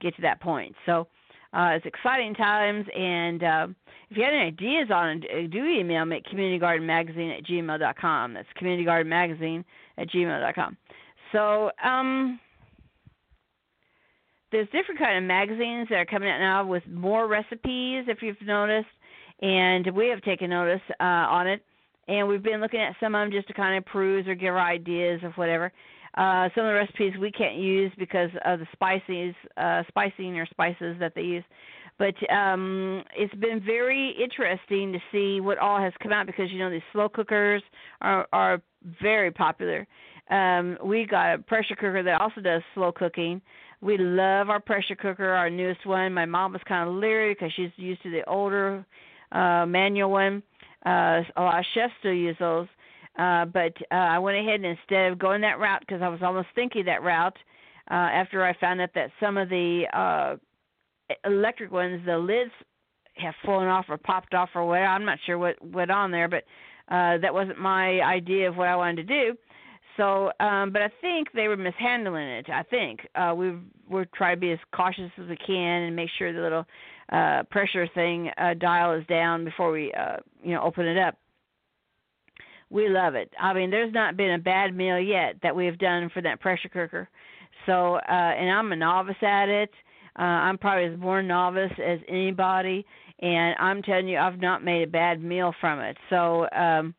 get 0.00 0.16
to 0.16 0.22
that 0.22 0.40
point. 0.40 0.74
So 0.86 1.08
uh, 1.52 1.70
it's 1.72 1.86
exciting 1.86 2.34
times, 2.34 2.86
and 2.94 3.42
uh, 3.42 3.66
if 4.10 4.16
you 4.16 4.24
have 4.24 4.32
any 4.32 4.48
ideas 4.48 4.88
on 4.92 5.22
it, 5.24 5.50
do 5.50 5.64
email 5.64 6.04
me 6.04 6.16
at 6.16 6.26
communitygardenmagazine 6.26 7.38
at 7.38 7.44
gmail.com. 7.44 8.34
That's 8.34 8.48
communitygardenmagazine 8.60 9.64
at 9.96 10.08
gmail.com. 10.08 10.76
So 11.32 11.70
um, 11.82 12.38
there's 14.52 14.68
different 14.70 14.98
kind 14.98 15.18
of 15.18 15.24
magazines 15.24 15.88
that 15.90 15.96
are 15.96 16.06
coming 16.06 16.28
out 16.28 16.38
now 16.38 16.66
with 16.66 16.82
more 16.86 17.26
recipes, 17.26 18.04
if 18.08 18.22
you've 18.22 18.40
noticed, 18.42 18.88
and 19.40 19.86
we 19.94 20.08
have 20.08 20.20
taken 20.22 20.50
notice 20.50 20.80
uh, 21.00 21.04
on 21.04 21.46
it 21.46 21.62
and 22.08 22.26
we've 22.26 22.42
been 22.42 22.60
looking 22.60 22.80
at 22.80 22.96
some 22.98 23.14
of 23.14 23.20
them 23.20 23.30
just 23.30 23.46
to 23.48 23.54
kind 23.54 23.76
of 23.76 23.84
peruse 23.84 24.26
or 24.26 24.34
give 24.34 24.54
our 24.54 24.60
ideas 24.60 25.20
of 25.22 25.32
whatever. 25.34 25.70
Uh, 26.16 26.48
some 26.54 26.64
of 26.64 26.70
the 26.70 26.74
recipes 26.74 27.12
we 27.20 27.30
can't 27.30 27.56
use 27.56 27.92
because 27.98 28.30
of 28.44 28.60
the 28.60 28.66
spices, 28.72 29.34
uh, 29.56 29.82
spicing 29.88 30.38
or 30.38 30.46
spices 30.46 30.96
that 30.98 31.14
they 31.14 31.22
use. 31.22 31.44
But 31.98 32.14
um, 32.32 33.02
it's 33.16 33.34
been 33.34 33.60
very 33.64 34.14
interesting 34.22 34.92
to 34.92 34.98
see 35.10 35.40
what 35.40 35.58
all 35.58 35.80
has 35.80 35.92
come 36.02 36.12
out 36.12 36.26
because 36.26 36.50
you 36.50 36.58
know 36.58 36.70
these 36.70 36.80
slow 36.92 37.08
cookers 37.08 37.62
are 38.00 38.26
are 38.32 38.62
very 39.02 39.30
popular. 39.30 39.86
Um, 40.30 40.78
we 40.84 41.06
got 41.06 41.34
a 41.34 41.38
pressure 41.38 41.74
cooker 41.74 42.02
that 42.02 42.20
also 42.20 42.40
does 42.40 42.62
slow 42.74 42.92
cooking. 42.92 43.40
We 43.80 43.96
love 43.98 44.50
our 44.50 44.60
pressure 44.60 44.96
cooker, 44.96 45.30
our 45.30 45.50
newest 45.50 45.86
one. 45.86 46.12
My 46.12 46.26
mom 46.26 46.52
was 46.52 46.62
kind 46.68 46.88
of 46.88 46.94
leery 46.94 47.34
because 47.34 47.52
she's 47.54 47.70
used 47.76 48.02
to 48.02 48.10
the 48.10 48.28
older 48.28 48.84
uh, 49.32 49.66
manual 49.66 50.10
one 50.10 50.42
uh, 50.86 51.22
a 51.36 51.42
lot 51.42 51.58
of 51.58 51.64
chefs 51.74 51.92
still 51.98 52.12
use 52.12 52.36
those. 52.38 52.66
Uh, 53.18 53.44
but 53.46 53.72
uh, 53.90 53.94
I 53.94 54.18
went 54.18 54.38
ahead 54.38 54.60
and 54.60 54.64
instead 54.64 55.10
of 55.10 55.18
going 55.18 55.40
that 55.40 55.58
route, 55.58 55.80
because 55.80 56.02
I 56.02 56.08
was 56.08 56.20
almost 56.22 56.48
thinking 56.54 56.84
that 56.84 57.02
route, 57.02 57.36
uh, 57.90 57.94
after 57.94 58.44
I 58.44 58.54
found 58.60 58.80
out 58.80 58.90
that 58.94 59.10
some 59.18 59.36
of 59.36 59.48
the 59.48 59.84
uh, 59.92 60.36
electric 61.24 61.72
ones, 61.72 62.02
the 62.06 62.18
lids 62.18 62.52
have 63.16 63.34
fallen 63.44 63.66
off 63.66 63.86
or 63.88 63.96
popped 63.96 64.34
off 64.34 64.50
or 64.54 64.66
whatever. 64.66 64.86
I'm 64.86 65.04
not 65.04 65.18
sure 65.26 65.38
what 65.38 65.56
went 65.64 65.90
on 65.90 66.10
there, 66.10 66.28
but 66.28 66.44
uh, 66.88 67.18
that 67.18 67.32
wasn't 67.32 67.58
my 67.58 68.00
idea 68.00 68.48
of 68.48 68.56
what 68.56 68.68
I 68.68 68.76
wanted 68.76 69.08
to 69.08 69.24
do. 69.24 69.38
So, 69.96 70.30
um, 70.38 70.72
but 70.72 70.80
I 70.80 70.90
think 71.00 71.32
they 71.34 71.48
were 71.48 71.56
mishandling 71.56 72.28
it. 72.28 72.46
I 72.48 72.62
think 72.62 73.00
uh, 73.16 73.34
we 73.36 73.54
we're 73.88 74.06
trying 74.14 74.36
to 74.36 74.40
be 74.40 74.52
as 74.52 74.58
cautious 74.72 75.10
as 75.20 75.28
we 75.28 75.36
can 75.36 75.82
and 75.82 75.96
make 75.96 76.08
sure 76.18 76.32
the 76.32 76.40
little 76.40 76.64
uh, 77.10 77.42
pressure 77.50 77.88
thing 77.94 78.30
uh, 78.38 78.54
dial 78.54 78.94
is 78.94 79.04
down 79.06 79.44
before 79.44 79.72
we 79.72 79.92
uh, 79.94 80.18
you 80.42 80.54
know 80.54 80.62
open 80.62 80.86
it 80.86 80.98
up. 80.98 81.16
We 82.70 82.88
love 82.88 83.14
it. 83.14 83.32
I 83.40 83.52
mean, 83.54 83.70
there's 83.70 83.92
not 83.92 84.16
been 84.16 84.32
a 84.32 84.38
bad 84.38 84.74
meal 84.74 84.98
yet 84.98 85.36
that 85.42 85.56
we 85.56 85.66
have 85.66 85.78
done 85.78 86.10
for 86.12 86.20
that 86.22 86.40
pressure 86.40 86.68
cooker. 86.68 87.08
So, 87.66 87.96
uh, 87.96 88.00
and 88.08 88.50
I'm 88.50 88.72
a 88.72 88.76
novice 88.76 89.22
at 89.22 89.48
it. 89.48 89.70
Uh, 90.18 90.22
I'm 90.22 90.58
probably 90.58 90.92
as 90.92 90.98
more 90.98 91.22
novice 91.22 91.72
as 91.84 92.00
anybody, 92.08 92.84
and 93.20 93.54
I'm 93.58 93.82
telling 93.82 94.08
you, 94.08 94.18
I've 94.18 94.40
not 94.40 94.64
made 94.64 94.82
a 94.82 94.90
bad 94.90 95.22
meal 95.22 95.54
from 95.60 95.80
it. 95.80 95.96
So, 96.10 96.48
um, 96.50 96.94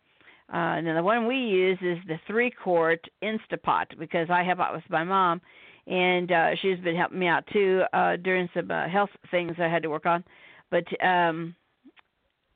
uh, 0.51 0.81
now 0.81 0.95
the 0.95 1.03
one 1.03 1.27
we 1.27 1.35
use 1.35 1.77
is 1.81 1.97
the 2.07 2.19
three 2.25 2.49
quart 2.49 3.05
Instapot 3.21 3.85
because 3.99 4.29
I 4.29 4.43
help 4.43 4.59
out 4.59 4.73
with 4.73 4.83
my 4.89 5.03
mom, 5.03 5.41
and 5.85 6.31
uh, 6.31 6.55
she's 6.61 6.79
been 6.79 6.95
helping 6.95 7.19
me 7.19 7.27
out 7.27 7.45
too 7.51 7.83
uh, 7.93 8.15
during 8.15 8.49
some 8.53 8.71
uh, 8.71 8.87
health 8.87 9.09
things 9.31 9.51
I 9.59 9.67
had 9.67 9.83
to 9.83 9.89
work 9.89 10.05
on. 10.05 10.23
But 10.71 10.85
um, 11.05 11.55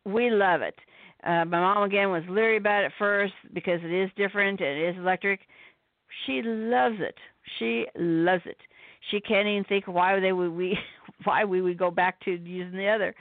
we 0.06 0.30
love 0.30 0.62
it. 0.62 0.76
Uh, 1.26 1.46
my 1.46 1.60
mom 1.60 1.84
again 1.84 2.10
was 2.10 2.24
leery 2.30 2.58
about 2.58 2.84
it 2.84 2.92
first 3.00 3.34
because 3.54 3.80
it 3.84 3.92
is 3.92 4.10
different 4.18 4.60
and 4.60 4.70
it 4.70 4.90
is 4.90 4.98
electric. 4.98 5.42
She 6.26 6.42
loves 6.44 6.98
it. 7.00 7.16
She 7.58 7.86
loves 7.96 8.44
it. 8.46 8.58
She 9.12 9.20
can't 9.20 9.48
even 9.48 9.64
think 9.66 9.86
why 9.88 10.20
they 10.20 10.32
would 10.32 10.52
we 10.52 10.78
why 11.24 11.46
we 11.46 11.62
would 11.62 11.78
go 11.78 11.92
back 11.92 12.20
to 12.22 12.32
using 12.32 12.78
the 12.78 12.88
other 12.88 13.16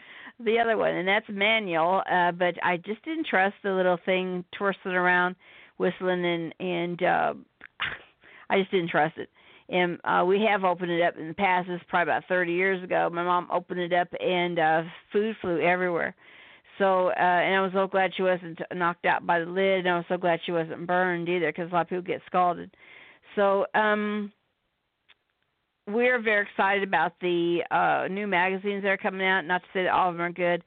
the 0.45 0.59
other 0.59 0.77
one, 0.77 0.95
and 0.95 1.07
that's 1.07 1.27
manual. 1.29 2.03
Uh, 2.11 2.33
but 2.33 2.55
I 2.63 2.79
just 2.79 3.05
didn't 3.05 3.27
trust 3.27 3.55
the 3.63 3.73
little 3.73 3.99
thing 4.05 4.45
twisting 4.57 4.93
around, 4.93 5.37
whistling, 5.77 6.25
and 6.25 6.55
and 6.59 7.03
uh, 7.03 7.35
I 8.51 8.59
just 8.61 8.71
didn't 8.71 8.91
trust 8.91 9.19
it 9.19 9.29
and 9.69 9.99
uh 10.05 10.25
we 10.27 10.41
have 10.41 10.65
opened 10.65 10.91
it 10.91 11.03
up 11.03 11.17
in 11.17 11.29
the 11.29 11.35
past 11.35 11.69
this 11.69 11.77
is 11.77 11.87
probably 11.89 12.11
about 12.11 12.25
thirty 12.29 12.53
years 12.53 12.83
ago 12.83 13.09
my 13.13 13.23
mom 13.23 13.49
opened 13.53 13.81
it 13.81 13.93
up 13.93 14.09
and 14.21 14.59
uh 14.59 14.83
food 15.13 15.35
flew 15.41 15.61
everywhere 15.61 16.15
so 16.83 17.09
uh 17.09 17.13
and 17.17 17.55
i 17.55 17.61
was 17.61 17.71
so 17.73 17.87
glad 17.87 18.11
she 18.17 18.23
wasn't 18.23 18.59
knocked 18.75 19.07
out 19.07 19.25
by 19.25 19.39
the 19.39 19.47
lid 19.47 19.81
and 19.81 19.89
i 19.89 19.97
was 19.97 20.05
so 20.09 20.17
glad 20.17 20.41
she 20.45 20.53
wasn't 20.53 20.87
burned 20.87 21.29
either 21.29 21.53
because 21.53 21.71
a 21.71 21.75
lot 21.75 21.83
of 21.83 21.89
people 21.89 22.03
get 22.03 22.21
scalded. 22.27 22.71
So 23.37 23.67
um 23.75 24.33
we're 25.87 26.21
very 26.21 26.47
excited 26.47 26.83
about 26.83 27.13
the 27.21 27.61
uh 27.71 28.09
new 28.09 28.27
magazines 28.27 28.83
that 28.83 28.89
are 28.89 28.97
coming 28.97 29.27
out. 29.27 29.43
Not 29.43 29.63
to 29.63 29.69
say 29.73 29.85
that 29.85 29.93
all 29.93 30.11
of 30.11 30.17
them 30.17 30.23
are 30.23 30.33
good. 30.33 30.65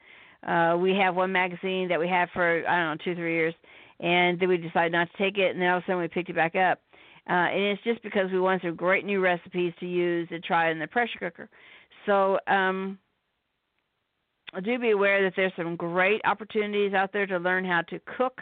Uh 0.47 0.77
we 0.77 0.95
have 0.95 1.15
one 1.15 1.31
magazine 1.31 1.89
that 1.89 1.99
we 1.99 2.07
had 2.07 2.29
for 2.33 2.63
i 2.67 2.77
don't 2.77 2.97
know 2.97 3.03
two 3.03 3.15
three 3.15 3.35
years 3.35 3.53
and 3.99 4.39
then 4.39 4.49
we 4.49 4.57
decided 4.57 4.91
not 4.93 5.09
to 5.11 5.17
take 5.17 5.37
it 5.37 5.51
and 5.51 5.61
then 5.61 5.69
all 5.69 5.77
of 5.77 5.83
a 5.83 5.85
sudden 5.85 6.01
we 6.01 6.07
picked 6.07 6.29
it 6.29 6.35
back 6.35 6.55
up. 6.55 6.79
Uh, 7.27 7.49
and 7.49 7.63
it's 7.63 7.83
just 7.83 8.03
because 8.03 8.31
we 8.31 8.39
want 8.39 8.61
some 8.61 8.75
great 8.75 9.03
new 9.03 9.19
recipes 9.19 9.73
to 9.79 9.87
use 9.87 10.27
and 10.29 10.43
try 10.43 10.69
in 10.69 10.77
the 10.77 10.85
pressure 10.85 11.17
cooker. 11.19 11.49
So 12.05 12.37
um, 12.47 12.99
do 14.61 14.79
be 14.79 14.91
aware 14.91 15.23
that 15.23 15.33
there's 15.35 15.53
some 15.55 15.75
great 15.75 16.21
opportunities 16.25 16.93
out 16.93 17.11
there 17.13 17.25
to 17.27 17.37
learn 17.37 17.65
how 17.65 17.81
to 17.89 17.99
cook 18.17 18.41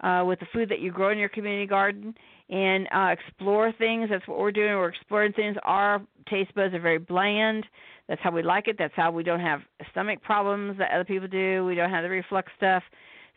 uh, 0.00 0.22
with 0.26 0.40
the 0.40 0.46
food 0.52 0.68
that 0.68 0.80
you 0.80 0.90
grow 0.90 1.10
in 1.10 1.18
your 1.18 1.28
community 1.28 1.66
garden 1.66 2.14
and 2.50 2.86
uh, 2.94 3.08
explore 3.12 3.72
things. 3.72 4.08
That's 4.10 4.26
what 4.28 4.38
we're 4.38 4.52
doing. 4.52 4.74
We're 4.74 4.88
exploring 4.88 5.32
things. 5.32 5.56
Our 5.62 6.02
taste 6.28 6.54
buds 6.54 6.74
are 6.74 6.80
very 6.80 6.98
bland. 6.98 7.64
That's 8.08 8.20
how 8.22 8.30
we 8.30 8.42
like 8.42 8.68
it. 8.68 8.76
That's 8.78 8.92
how 8.94 9.10
we 9.10 9.22
don't 9.22 9.40
have 9.40 9.60
stomach 9.90 10.22
problems 10.22 10.78
that 10.78 10.90
other 10.90 11.04
people 11.04 11.28
do. 11.28 11.64
We 11.64 11.74
don't 11.74 11.90
have 11.90 12.02
the 12.02 12.10
reflux 12.10 12.52
stuff. 12.56 12.82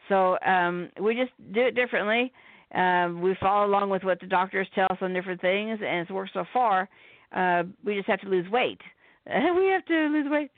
So 0.10 0.38
um, 0.46 0.90
we 1.02 1.16
just 1.16 1.32
do 1.54 1.62
it 1.62 1.76
differently. 1.76 2.34
Um, 2.76 3.22
we 3.22 3.36
follow 3.40 3.66
along 3.66 3.90
with 3.90 4.04
what 4.04 4.20
the 4.20 4.28
doctors 4.28 4.68
tell 4.76 4.88
us 4.90 4.98
on 5.02 5.14
different 5.14 5.40
things, 5.40 5.80
and 5.82 6.02
it's 6.02 6.12
worked 6.12 6.32
so 6.34 6.44
far. 6.54 6.90
Uh, 7.32 7.64
we 7.84 7.96
just 7.96 8.08
have 8.08 8.22
to 8.22 8.30
lose 8.30 8.50
weight. 8.52 8.82
we 9.58 9.68
have 9.68 9.86
to 9.86 10.08
lose 10.08 10.28
weight. 10.30 10.52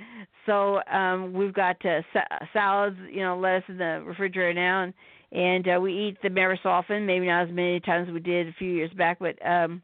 So 0.45 0.79
um, 0.91 1.33
we've 1.33 1.53
got 1.53 1.83
uh, 1.85 2.01
sa- 2.13 2.45
salads, 2.53 2.97
you 3.11 3.21
know, 3.21 3.37
lettuce 3.37 3.63
in 3.67 3.77
the 3.77 4.01
refrigerator 4.05 4.53
now, 4.53 4.83
and 4.83 4.93
and 5.31 5.67
uh, 5.77 5.79
we 5.79 6.07
eat 6.07 6.21
them 6.21 6.37
ever 6.37 6.59
so 6.61 6.69
often. 6.69 7.05
Maybe 7.05 7.27
not 7.27 7.47
as 7.47 7.53
many 7.53 7.79
times 7.79 8.07
as 8.07 8.13
we 8.13 8.19
did 8.19 8.47
a 8.47 8.53
few 8.53 8.71
years 8.71 8.91
back, 8.97 9.19
but 9.19 9.35
um, 9.45 9.81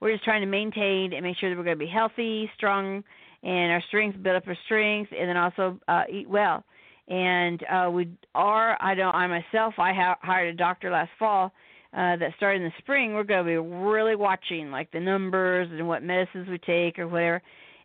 we're 0.00 0.12
just 0.12 0.24
trying 0.24 0.42
to 0.42 0.46
maintain 0.46 1.12
and 1.12 1.22
make 1.24 1.36
sure 1.38 1.50
that 1.50 1.56
we're 1.56 1.64
going 1.64 1.78
to 1.78 1.84
be 1.84 1.90
healthy, 1.90 2.50
strong, 2.56 3.02
and 3.42 3.72
our 3.72 3.82
strength 3.88 4.22
build 4.22 4.36
up 4.36 4.46
our 4.46 4.56
strength, 4.64 5.10
and 5.18 5.28
then 5.28 5.36
also 5.36 5.78
uh, 5.88 6.02
eat 6.12 6.28
well 6.28 6.64
And 7.08 7.62
uh, 7.64 7.90
we 7.90 8.08
are. 8.34 8.80
I 8.80 8.94
know. 8.94 9.10
I 9.10 9.26
myself. 9.26 9.74
I 9.78 9.92
ha- 9.92 10.18
hired 10.22 10.54
a 10.54 10.56
doctor 10.56 10.90
last 10.90 11.10
fall. 11.18 11.52
Uh, 11.92 12.14
that 12.16 12.30
start 12.36 12.56
in 12.56 12.62
the 12.62 12.70
spring, 12.78 13.14
we're 13.14 13.24
going 13.24 13.44
to 13.44 13.50
be 13.50 13.56
really 13.56 14.14
watching 14.14 14.70
like 14.70 14.88
the 14.92 15.00
numbers 15.00 15.68
and 15.72 15.88
what 15.88 16.04
medicines 16.04 16.46
we 16.48 16.56
take 16.58 17.00
or 17.00 17.08
whatever, 17.08 17.42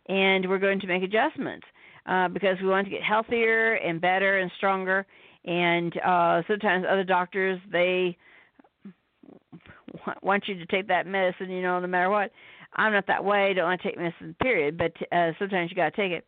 and 0.08 0.48
we're 0.48 0.60
going 0.60 0.78
to 0.78 0.86
make 0.86 1.02
adjustments 1.02 1.66
uh, 2.06 2.28
because 2.28 2.56
we 2.62 2.68
want 2.68 2.86
to 2.86 2.90
get 2.90 3.02
healthier 3.02 3.74
and 3.74 4.00
better 4.00 4.38
and 4.38 4.50
stronger. 4.56 5.04
And 5.44 5.92
uh, 6.04 6.42
sometimes 6.48 6.84
other 6.88 7.04
doctors 7.04 7.60
they 7.70 8.16
want 10.22 10.44
you 10.46 10.56
to 10.56 10.66
take 10.66 10.88
that 10.88 11.06
medicine, 11.06 11.50
you 11.50 11.62
know, 11.62 11.80
no 11.80 11.86
matter 11.86 12.10
what. 12.10 12.30
I'm 12.74 12.92
not 12.92 13.06
that 13.06 13.24
way. 13.24 13.50
I 13.50 13.52
Don't 13.54 13.64
want 13.64 13.80
to 13.80 13.88
take 13.88 13.98
medicine, 13.98 14.36
period. 14.42 14.76
But 14.76 14.92
uh, 15.10 15.32
sometimes 15.38 15.70
you 15.70 15.76
got 15.76 15.94
to 15.94 15.96
take 15.96 16.12
it. 16.12 16.26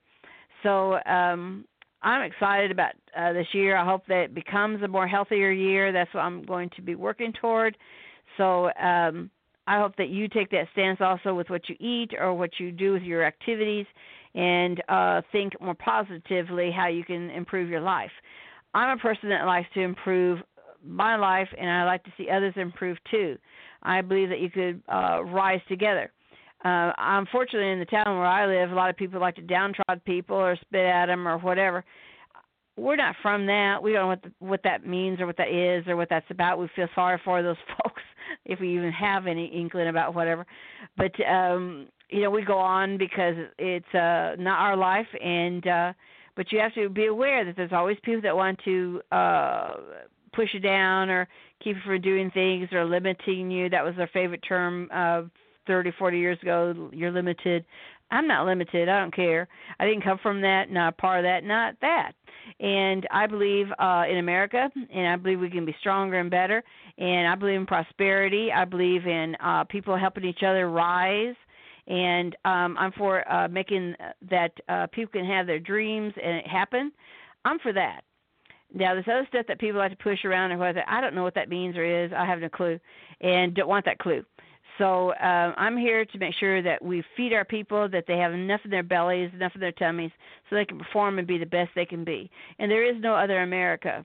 So 0.63 0.95
um, 1.05 1.65
I'm 2.03 2.23
excited 2.23 2.71
about 2.71 2.93
uh, 3.19 3.33
this 3.33 3.47
year. 3.53 3.77
I 3.77 3.85
hope 3.85 4.07
that 4.09 4.25
it 4.25 4.35
becomes 4.35 4.83
a 4.83 4.89
more 4.89 5.09
healthier 5.09 5.51
year. 5.51 5.93
That's 5.93 6.13
what 6.15 6.21
I'm 6.21 6.43
going 6.45 6.71
to 6.77 6.83
be 6.83 6.95
working 6.95 7.33
toward. 7.41 7.77
So 8.37 8.71
um, 8.81 9.31
I 9.67 9.79
hope 9.79 9.97
that 9.97 10.09
you 10.09 10.29
take 10.29 10.51
that 10.51 10.69
stance 10.73 11.01
also 11.01 11.35
with 11.35 11.51
what 11.51 11.69
you 11.69 11.77
eat 11.81 12.13
or 12.19 12.33
what 12.35 12.51
you 12.59 12.71
do 12.73 12.93
with 12.93 13.03
your 13.03 13.25
activities, 13.25 13.87
and 14.35 14.83
uh, 14.89 15.23
think 15.33 15.61
more 15.61 15.75
positively 15.75 16.71
how 16.71 16.87
you 16.89 17.05
can 17.05 17.31
improve 17.31 17.69
your 17.69 17.81
life. 17.81 18.11
I'm 18.75 18.97
a 18.97 19.01
person 19.01 19.29
that 19.31 19.45
likes 19.45 19.69
to 19.75 19.81
improve 19.81 20.41
my 20.85 21.17
life, 21.17 21.49
and 21.59 21.69
I 21.69 21.85
like 21.85 22.05
to 22.05 22.13
see 22.17 22.31
others 22.31 22.55
improve 22.57 22.99
too. 23.11 23.37
I 23.83 24.01
believe 24.01 24.29
that 24.29 24.41
you 24.41 24.51
could 24.51 24.83
uh, 24.89 25.25
rise 25.25 25.61
together. 25.69 26.13
Uh, 26.65 26.93
unfortunately, 26.99 27.71
in 27.71 27.79
the 27.79 27.85
town 27.85 28.05
where 28.07 28.27
I 28.27 28.47
live, 28.47 28.71
a 28.71 28.75
lot 28.75 28.91
of 28.91 28.97
people 28.97 29.21
like 29.21 29.37
to 29.37 29.43
downtrod 29.43 30.05
people 30.05 30.37
or 30.37 30.57
spit 30.57 30.85
at 30.85 31.07
them 31.07 31.27
or 31.27 31.39
whatever. 31.39 31.85
We're 32.79 32.97
not 32.97 33.17
from 33.23 33.47
that. 33.47 33.83
We 33.83 33.93
don't 33.93 34.03
know 34.03 34.07
what 34.09 34.23
the, 34.23 34.33
what 34.39 34.61
that 34.65 34.87
means 34.87 35.21
or 35.21 35.27
what 35.27 35.37
that 35.37 35.49
is 35.49 35.87
or 35.89 35.97
what 35.97 36.09
that's 36.09 36.31
about. 36.31 36.59
We 36.59 36.69
feel 36.77 36.89
sorry 36.95 37.21
for 37.25 37.43
those 37.43 37.57
folks 37.69 38.03
if 38.45 38.61
we 38.61 38.75
even 38.77 38.93
have 38.93 39.27
any 39.27 39.47
inkling 39.47 39.89
about 39.89 40.15
whatever. 40.15 40.47
But 40.97 41.13
um, 41.27 41.89
you 42.11 42.23
know, 42.23 42.31
we 42.31 42.45
go 42.45 42.59
on 42.59 42.97
because 42.99 43.35
it's 43.59 43.95
uh, 43.95 44.37
not 44.39 44.61
our 44.61 44.77
life, 44.77 45.07
and 45.23 45.67
uh, 45.67 45.93
but 46.37 46.53
you 46.53 46.61
have 46.61 46.75
to 46.75 46.89
be 46.89 47.07
aware 47.07 47.45
that 47.45 47.57
there's 47.57 47.73
always 47.73 47.97
people 48.03 48.23
that 48.23 48.37
want 48.37 48.61
to 48.65 49.03
uh, 49.13 49.71
push 50.33 50.49
you 50.53 50.61
down 50.61 51.11
or 51.11 51.29
keep 51.63 51.77
you 51.77 51.83
from 51.85 52.01
doing 52.01 52.31
things 52.31 52.69
or 52.73 52.85
limiting 52.85 53.51
you. 53.51 53.69
That 53.69 53.85
was 53.85 53.95
their 53.97 54.11
favorite 54.13 54.43
term 54.47 54.89
uh, 54.93 55.23
30, 55.67 55.93
40 55.99 56.19
years 56.19 56.39
ago. 56.41 56.91
You're 56.93 57.11
limited. 57.11 57.65
I'm 58.11 58.27
not 58.27 58.47
limited. 58.47 58.89
I 58.89 59.01
don't 59.01 59.15
care. 59.15 59.49
I 59.79 59.87
didn't 59.87 60.05
come 60.05 60.19
from 60.23 60.41
that, 60.41 60.71
not 60.71 60.97
part 60.99 61.21
of 61.21 61.25
that, 61.25 61.45
not 61.45 61.75
that. 61.81 62.13
And 62.61 63.07
I 63.11 63.27
believe 63.27 63.67
uh, 63.79 64.05
in 64.11 64.19
America, 64.19 64.71
and 64.93 65.07
I 65.07 65.17
believe 65.17 65.41
we 65.41 65.51
can 65.51 65.67
be 65.67 65.77
stronger 65.81 66.19
and 66.19 66.31
better. 66.31 66.63
And 66.97 67.29
I 67.29 67.35
believe 67.35 67.61
in 67.61 67.67
prosperity. 67.67 68.51
I 68.51 68.65
believe 68.65 69.07
in 69.07 69.37
uh, 69.37 69.65
people 69.65 69.97
helping 69.97 70.25
each 70.25 70.43
other 70.43 70.71
rise. 70.71 71.37
And 71.87 72.35
um, 72.45 72.77
I'm 72.79 72.93
for 72.93 73.31
uh, 73.31 73.49
making 73.49 73.95
that 74.31 74.53
uh, 74.69 74.87
people 74.93 75.13
can 75.13 75.27
have 75.27 75.47
their 75.47 75.59
dreams 75.59 76.13
and 76.23 76.37
it 76.37 76.47
happen. 76.47 76.93
I'm 77.45 77.59
for 77.61 77.73
that. 77.73 78.03
Now, 78.75 78.93
there's 78.93 79.07
other 79.09 79.27
stuff 79.29 79.47
that 79.49 79.59
people 79.59 79.79
like 79.79 79.93
to 79.93 79.97
push 79.97 80.25
around 80.25 80.51
and 80.51 80.61
whether 80.61 80.85
I 80.87 81.01
don't 81.01 81.15
know 81.15 81.23
what 81.23 81.35
that 81.35 81.49
means 81.49 81.77
or 81.77 82.05
is. 82.05 82.13
I 82.15 82.27
have 82.27 82.41
no 82.41 82.51
clue, 82.51 82.79
and 83.23 83.55
don't 83.55 83.69
want 83.69 83.87
that 83.87 83.99
clue. 83.99 84.25
So 84.79 85.11
uh, 85.11 85.53
I'm 85.57 85.77
here 85.77 86.05
to 86.05 86.19
make 86.19 86.35
sure 86.39 86.63
that 86.63 86.83
we 86.83 87.03
feed 87.17 87.33
our 87.33 87.45
people, 87.45 87.89
that 87.89 88.05
they 88.07 88.17
have 88.17 88.33
enough 88.33 88.61
in 88.65 88.71
their 88.71 88.85
bellies, 88.85 89.31
enough 89.35 89.53
in 89.55 89.61
their 89.61 89.73
tummies, 89.73 90.13
so 90.49 90.57
they 90.57 90.65
can 90.65 90.79
perform 90.79 91.19
and 91.19 91.27
be 91.27 91.37
the 91.37 91.47
best 91.47 91.71
they 91.75 91.85
can 91.85 92.05
be. 92.05 92.31
And 92.59 92.71
there 92.71 92.85
is 92.85 93.01
no 93.01 93.15
other 93.15 93.43
America. 93.43 94.05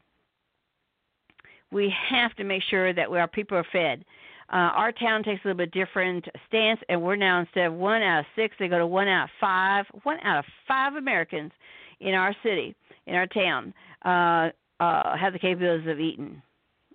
We 1.71 1.93
have 2.09 2.35
to 2.35 2.43
make 2.43 2.63
sure 2.69 2.93
that 2.93 3.07
our 3.09 3.27
people 3.27 3.57
are 3.57 3.65
fed. 3.71 4.03
Uh, 4.51 4.69
our 4.75 4.91
town 4.91 5.23
takes 5.23 5.43
a 5.43 5.47
little 5.47 5.57
bit 5.57 5.71
different 5.71 6.25
stance, 6.47 6.79
and 6.89 7.01
we're 7.01 7.15
now 7.15 7.39
instead 7.39 7.67
of 7.67 7.73
one 7.73 8.01
out 8.01 8.19
of 8.19 8.25
six, 8.35 8.55
they 8.59 8.67
go 8.67 8.77
to 8.77 8.85
one 8.85 9.07
out 9.07 9.25
of 9.25 9.29
five. 9.39 9.85
One 10.03 10.19
out 10.23 10.39
of 10.39 10.45
five 10.67 10.95
Americans 10.95 11.51
in 11.99 12.13
our 12.13 12.35
city, 12.43 12.75
in 13.07 13.15
our 13.15 13.27
town, 13.27 13.73
uh, 14.05 14.49
uh, 14.83 15.17
have 15.17 15.33
the 15.33 15.39
capabilities 15.39 15.89
of 15.89 15.99
eating. 15.99 16.41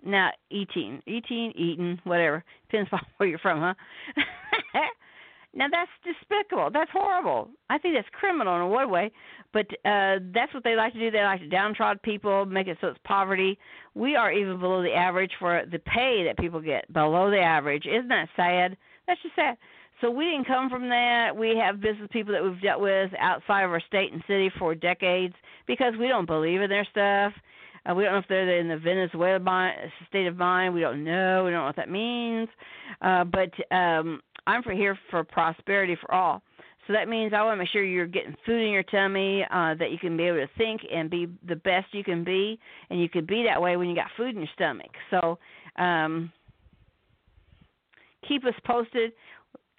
Not 0.03 0.35
eating, 0.49 1.01
eating, 1.05 1.51
eating, 1.55 1.99
whatever. 2.03 2.43
Depends 2.69 2.89
on 2.91 2.99
where 3.17 3.29
you're 3.29 3.39
from, 3.39 3.59
huh? 3.59 3.73
now 5.53 5.67
that's 5.69 5.91
despicable. 6.03 6.69
That's 6.71 6.91
horrible. 6.91 7.49
I 7.69 7.77
think 7.77 7.95
that's 7.95 8.07
criminal 8.11 8.55
in 8.55 8.69
one 8.69 8.89
way, 8.89 9.11
but 9.51 9.65
uh 9.85 10.19
that's 10.33 10.53
what 10.53 10.63
they 10.63 10.75
like 10.75 10.93
to 10.93 10.99
do. 10.99 11.11
They 11.11 11.23
like 11.23 11.41
to 11.41 11.47
downtrod 11.47 12.01
people, 12.01 12.45
make 12.45 12.67
it 12.67 12.77
so 12.81 12.87
it's 12.87 12.99
poverty. 13.03 13.57
We 13.93 14.15
are 14.15 14.31
even 14.31 14.59
below 14.59 14.81
the 14.81 14.93
average 14.93 15.31
for 15.39 15.63
the 15.69 15.79
pay 15.79 16.23
that 16.25 16.37
people 16.37 16.61
get. 16.61 16.91
Below 16.93 17.29
the 17.29 17.41
average. 17.41 17.85
Isn't 17.85 18.09
that 18.09 18.29
sad? 18.35 18.77
That's 19.07 19.21
just 19.21 19.35
sad. 19.35 19.57
So 20.01 20.09
we 20.09 20.25
didn't 20.25 20.47
come 20.47 20.69
from 20.69 20.87
that. 20.89 21.35
We 21.35 21.57
have 21.57 21.81
business 21.81 22.07
people 22.11 22.33
that 22.33 22.43
we've 22.43 22.61
dealt 22.61 22.79
with 22.79 23.11
outside 23.19 23.63
of 23.63 23.71
our 23.71 23.81
state 23.81 24.13
and 24.13 24.23
city 24.27 24.49
for 24.57 24.73
decades 24.73 25.33
because 25.67 25.93
we 25.99 26.07
don't 26.07 26.25
believe 26.25 26.61
in 26.61 26.69
their 26.69 26.87
stuff. 26.89 27.33
Uh, 27.85 27.93
we 27.93 28.03
don't 28.03 28.13
know 28.13 28.19
if 28.19 28.25
they're 28.27 28.59
in 28.59 28.67
the 28.67 28.77
Venezuela 28.77 29.71
state 30.07 30.27
of 30.27 30.37
mind. 30.37 30.73
We 30.73 30.81
don't 30.81 31.03
know. 31.03 31.43
We 31.45 31.51
don't 31.51 31.59
know 31.59 31.65
what 31.65 31.75
that 31.75 31.89
means. 31.89 32.49
Uh, 33.01 33.23
but 33.23 33.51
um, 33.75 34.21
I'm 34.47 34.63
for 34.63 34.73
here 34.73 34.97
for 35.09 35.23
prosperity 35.23 35.97
for 35.99 36.13
all. 36.13 36.41
So 36.87 36.93
that 36.93 37.07
means 37.07 37.33
I 37.35 37.43
want 37.43 37.53
to 37.53 37.59
make 37.59 37.69
sure 37.69 37.83
you're 37.83 38.07
getting 38.07 38.35
food 38.47 38.61
in 38.65 38.71
your 38.71 38.81
tummy, 38.81 39.43
uh, 39.43 39.75
that 39.75 39.91
you 39.91 39.99
can 39.99 40.17
be 40.17 40.23
able 40.23 40.39
to 40.39 40.49
think 40.57 40.81
and 40.91 41.07
be 41.07 41.27
the 41.47 41.55
best 41.57 41.85
you 41.91 42.03
can 42.03 42.23
be, 42.23 42.59
and 42.89 42.99
you 42.99 43.07
can 43.07 43.27
be 43.27 43.43
that 43.43 43.61
way 43.61 43.77
when 43.77 43.87
you 43.87 43.95
got 43.95 44.07
food 44.17 44.29
in 44.29 44.37
your 44.37 44.49
stomach. 44.55 44.89
So 45.11 45.37
um, 45.77 46.31
keep 48.27 48.43
us 48.43 48.55
posted 48.65 49.11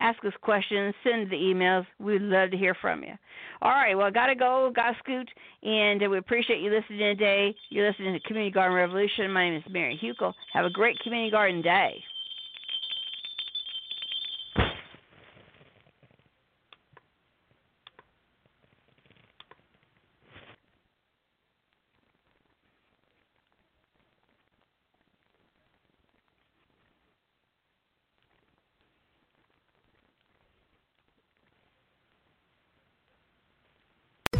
ask 0.00 0.24
us 0.24 0.32
questions, 0.42 0.94
send 1.04 1.30
the 1.30 1.36
emails. 1.36 1.86
We'd 1.98 2.22
love 2.22 2.50
to 2.50 2.56
hear 2.56 2.74
from 2.80 3.02
you. 3.02 3.12
All 3.62 3.70
right, 3.70 3.94
well, 3.94 4.10
got 4.10 4.26
to 4.26 4.34
go, 4.34 4.72
got 4.74 4.92
to 4.92 4.98
scoot, 5.00 5.28
and 5.62 6.00
we 6.10 6.18
appreciate 6.18 6.60
you 6.60 6.70
listening 6.70 6.98
today. 6.98 7.54
You're 7.68 7.88
listening 7.88 8.14
to 8.14 8.20
Community 8.20 8.52
Garden 8.52 8.76
Revolution. 8.76 9.30
My 9.30 9.50
name 9.50 9.58
is 9.58 9.72
Mary 9.72 10.00
Hukill. 10.02 10.32
Have 10.52 10.64
a 10.64 10.70
great 10.70 10.98
community 11.00 11.30
garden 11.30 11.62
day. 11.62 12.02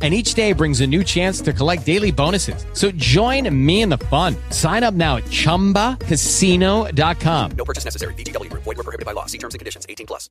and 0.00 0.14
each 0.14 0.34
day 0.34 0.52
brings 0.52 0.80
a 0.80 0.86
new 0.86 1.02
chance 1.02 1.40
to 1.40 1.52
collect 1.52 1.84
daily 1.84 2.12
bonuses. 2.12 2.64
So 2.72 2.92
join 2.92 3.52
me 3.66 3.82
in 3.82 3.88
the 3.88 3.98
fun. 3.98 4.36
Sign 4.50 4.84
up 4.84 4.94
now 4.94 5.16
at 5.16 5.24
ChumbaCasino.com. 5.24 7.50
No 7.56 7.64
purchase 7.64 7.84
necessary. 7.84 8.14
VGW. 8.14 8.48
Void 8.52 8.64
were 8.64 8.74
prohibited 8.76 9.06
by 9.06 9.12
law. 9.12 9.26
See 9.26 9.38
terms 9.38 9.54
and 9.54 9.58
conditions. 9.58 9.86
18 9.88 10.06
plus. 10.06 10.30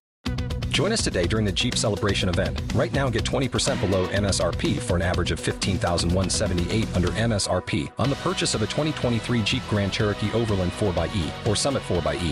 Join 0.78 0.92
us 0.92 1.04
today 1.04 1.26
during 1.26 1.44
the 1.44 1.52
Jeep 1.52 1.76
Celebration 1.76 2.30
event. 2.30 2.62
Right 2.76 2.94
now, 2.94 3.10
get 3.10 3.24
20% 3.24 3.82
below 3.82 4.08
MSRP 4.10 4.78
for 4.78 4.96
an 4.96 5.02
average 5.02 5.32
of 5.32 5.40
15178 5.40 6.96
under 6.96 7.08
MSRP 7.08 7.92
on 7.98 8.12
the 8.12 8.16
purchase 8.18 8.54
of 8.54 8.62
a 8.62 8.68
2023 8.68 9.42
Jeep 9.42 9.64
Grand 9.72 9.92
Cherokee 9.92 10.32
Overland 10.34 10.72
4xE 10.74 11.48
or 11.48 11.56
Summit 11.56 11.82
4xE. 11.82 12.32